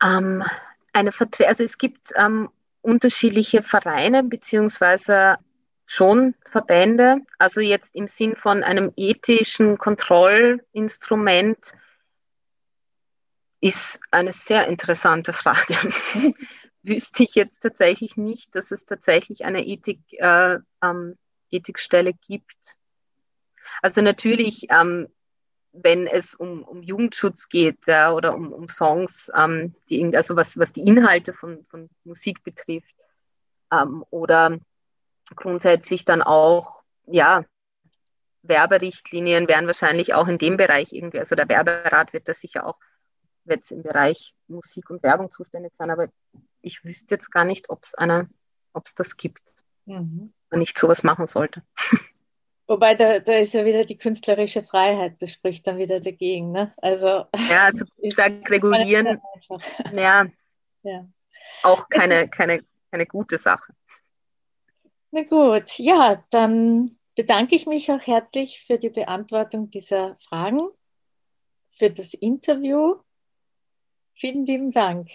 Ähm, 0.03 0.45
eine 0.93 1.13
Vertre 1.13 1.49
also 1.49 1.65
es 1.65 1.79
gibt 1.79 2.13
ähm, 2.17 2.51
unterschiedliche 2.83 3.63
Vereine 3.63 4.23
beziehungsweise 4.23 5.39
schon 5.87 6.35
Verbände, 6.45 7.23
also 7.39 7.61
jetzt 7.61 7.95
im 7.95 8.07
Sinn 8.07 8.37
von 8.37 8.63
einem 8.63 8.93
ethischen 8.97 9.79
Kontrollinstrument 9.79 11.75
ist 13.61 13.99
eine 14.11 14.33
sehr 14.33 14.69
interessante 14.69 15.33
Frage. 15.33 15.77
wüsste 16.83 17.25
ich 17.25 17.35
jetzt 17.35 17.61
tatsächlich 17.61 18.17
nicht, 18.17 18.55
dass 18.55 18.71
es 18.71 18.87
tatsächlich 18.87 19.45
eine 19.45 19.67
Ethik, 19.67 20.01
äh, 20.13 20.59
ähm, 20.83 21.19
Ethikstelle 21.51 22.15
gibt. 22.15 22.77
Also 23.83 24.03
natürlich, 24.03 24.67
ähm, 24.71 25.09
wenn 25.73 26.07
es 26.07 26.35
um, 26.35 26.65
um 26.65 26.83
Jugendschutz 26.83 27.49
geht 27.49 27.87
ja, 27.87 28.13
oder 28.13 28.35
um, 28.35 28.53
um 28.53 28.69
Songs, 28.69 29.31
ähm, 29.37 29.75
die, 29.89 30.17
also 30.17 30.37
was, 30.37 30.59
was 30.59 30.73
die 30.73 30.83
Inhalte 30.83 31.33
von, 31.33 31.65
von 31.67 31.89
Musik 32.05 32.43
betrifft 32.43 32.95
ähm, 33.71 34.05
oder 34.11 34.59
grundsätzlich 35.37 36.05
dann 36.05 36.23
auch, 36.23 36.83
ja, 37.07 37.45
Werberichtlinien 38.43 39.49
werden 39.49 39.67
wahrscheinlich 39.67 40.15
auch 40.15 40.27
in 40.27 40.39
dem 40.39 40.57
Bereich 40.57 40.93
irgendwie, 40.93 41.19
also 41.19 41.37
der 41.37 41.49
Werberat 41.49 42.13
wird 42.13 42.27
das 42.27 42.41
sicher 42.41 42.67
auch 42.67 42.79
jetzt 43.45 43.71
im 43.71 43.83
Bereich 43.83 44.35
Musik 44.49 44.89
und 44.91 45.03
Werbung 45.03 45.31
zuständig 45.31 45.75
sein, 45.77 45.91
aber 45.91 46.09
ich 46.63 46.85
wüsste 46.85 47.15
jetzt 47.15 47.31
gar 47.31 47.45
nicht, 47.45 47.71
ob 47.71 47.85
es 47.85 47.95
eine, 47.95 48.29
ob 48.73 48.87
es 48.87 48.95
das 48.95 49.17
gibt. 49.17 49.43
Mhm. 49.87 50.33
Wenn 50.51 50.63
ich 50.63 50.75
sowas 50.77 51.03
machen 51.03 51.27
sollte. 51.27 51.63
Wobei 52.67 52.95
da, 52.95 53.19
da 53.19 53.33
ist 53.35 53.55
ja 53.55 53.65
wieder 53.65 53.85
die 53.85 53.97
künstlerische 53.97 54.63
Freiheit, 54.63 55.21
das 55.21 55.33
spricht 55.33 55.67
dann 55.67 55.79
wieder 55.79 55.99
dagegen. 55.99 56.53
Ne? 56.53 56.73
Also, 56.77 57.07
ja, 57.49 57.65
also 57.65 57.85
stark 58.13 58.49
regulieren, 58.49 59.21
ja, 59.93 60.27
ja, 60.83 61.09
auch 61.65 61.89
keine, 61.89 62.29
keine, 62.29 62.61
keine 62.93 63.07
gute 63.07 63.39
Sache. 63.39 63.73
Na 65.11 65.23
gut, 65.25 65.79
ja, 65.79 66.25
dann 66.31 66.97
bedanke 67.17 67.57
ich 67.57 67.67
mich 67.67 67.91
auch 67.91 68.07
herzlich 68.07 68.63
für 68.65 68.79
die 68.79 68.91
Beantwortung 68.91 69.69
dieser 69.71 70.17
Fragen, 70.29 70.61
für 71.73 71.91
das 71.91 72.15
Interview. 72.15 73.01
Vielen 74.15 74.47
lieben 74.47 74.71
Dank 74.71 75.09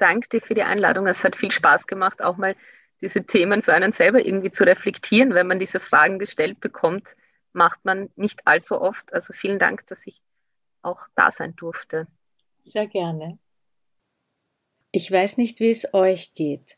danke 0.00 0.28
dir 0.28 0.40
für 0.40 0.54
die 0.54 0.62
Einladung. 0.62 1.06
Es 1.06 1.24
hat 1.24 1.36
viel 1.36 1.50
Spaß 1.50 1.86
gemacht, 1.86 2.22
auch 2.22 2.36
mal 2.36 2.56
diese 3.00 3.24
Themen 3.24 3.62
für 3.62 3.72
einen 3.74 3.92
selber 3.92 4.24
irgendwie 4.24 4.50
zu 4.50 4.64
reflektieren. 4.64 5.34
Wenn 5.34 5.46
man 5.46 5.58
diese 5.58 5.80
Fragen 5.80 6.18
gestellt 6.18 6.60
bekommt, 6.60 7.16
macht 7.52 7.84
man 7.84 8.10
nicht 8.16 8.46
allzu 8.46 8.80
oft. 8.80 9.12
Also 9.12 9.32
vielen 9.32 9.58
Dank, 9.58 9.86
dass 9.86 10.06
ich 10.06 10.20
auch 10.82 11.06
da 11.14 11.30
sein 11.30 11.54
durfte. 11.56 12.06
Sehr 12.64 12.86
gerne. 12.86 13.38
Ich 14.92 15.10
weiß 15.10 15.36
nicht, 15.36 15.60
wie 15.60 15.70
es 15.70 15.94
euch 15.94 16.34
geht. 16.34 16.76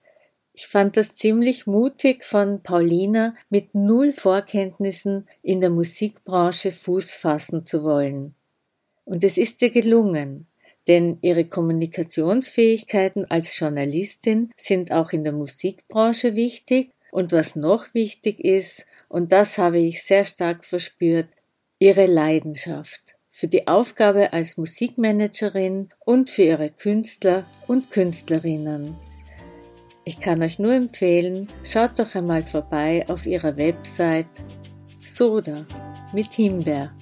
Ich 0.54 0.66
fand 0.66 0.98
das 0.98 1.14
ziemlich 1.14 1.66
mutig 1.66 2.24
von 2.24 2.62
Paulina, 2.62 3.34
mit 3.48 3.74
null 3.74 4.12
Vorkenntnissen 4.12 5.26
in 5.40 5.62
der 5.62 5.70
Musikbranche 5.70 6.72
Fuß 6.72 7.16
fassen 7.16 7.64
zu 7.64 7.84
wollen. 7.84 8.34
Und 9.04 9.24
es 9.24 9.38
ist 9.38 9.62
ihr 9.62 9.70
gelungen 9.70 10.46
denn 10.88 11.18
ihre 11.22 11.44
Kommunikationsfähigkeiten 11.44 13.30
als 13.30 13.58
Journalistin 13.58 14.50
sind 14.56 14.92
auch 14.92 15.12
in 15.12 15.24
der 15.24 15.32
Musikbranche 15.32 16.34
wichtig 16.34 16.90
und 17.10 17.32
was 17.32 17.56
noch 17.56 17.92
wichtig 17.94 18.40
ist, 18.40 18.86
und 19.08 19.32
das 19.32 19.58
habe 19.58 19.78
ich 19.78 20.02
sehr 20.02 20.24
stark 20.24 20.64
verspürt, 20.64 21.28
ihre 21.78 22.06
Leidenschaft 22.06 23.16
für 23.32 23.48
die 23.48 23.66
Aufgabe 23.66 24.32
als 24.32 24.56
Musikmanagerin 24.56 25.88
und 26.04 26.30
für 26.30 26.42
ihre 26.42 26.70
Künstler 26.70 27.46
und 27.66 27.90
Künstlerinnen. 27.90 28.96
Ich 30.04 30.20
kann 30.20 30.42
euch 30.42 30.58
nur 30.58 30.72
empfehlen, 30.72 31.48
schaut 31.64 31.98
doch 31.98 32.14
einmal 32.14 32.42
vorbei 32.42 33.04
auf 33.08 33.26
ihrer 33.26 33.56
Website 33.56 34.26
Soda 35.04 35.66
mit 36.12 36.32
Himbeer. 36.34 36.92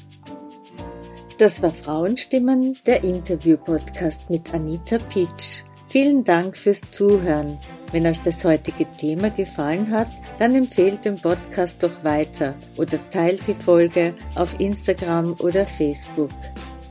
Das 1.41 1.63
war 1.63 1.73
Frauenstimmen, 1.73 2.77
der 2.85 3.03
Interview-Podcast 3.03 4.29
mit 4.29 4.53
Anita 4.53 4.99
Pitsch. 4.99 5.63
Vielen 5.89 6.23
Dank 6.23 6.55
fürs 6.55 6.83
Zuhören. 6.91 7.57
Wenn 7.93 8.07
euch 8.07 8.21
das 8.21 8.45
heutige 8.45 8.85
Thema 8.99 9.31
gefallen 9.31 9.91
hat, 9.91 10.11
dann 10.39 10.55
empfehlt 10.55 11.07
den 11.07 11.19
Podcast 11.19 11.83
doch 11.83 12.05
weiter 12.05 12.55
oder 12.77 12.99
teilt 13.09 13.47
die 13.47 13.55
Folge 13.55 14.13
auf 14.35 14.61
Instagram 14.61 15.35
oder 15.39 15.65
Facebook. 15.65 16.29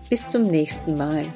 Bis 0.09 0.25
zum 0.25 0.47
nächsten 0.47 0.95
Mal. 0.95 1.27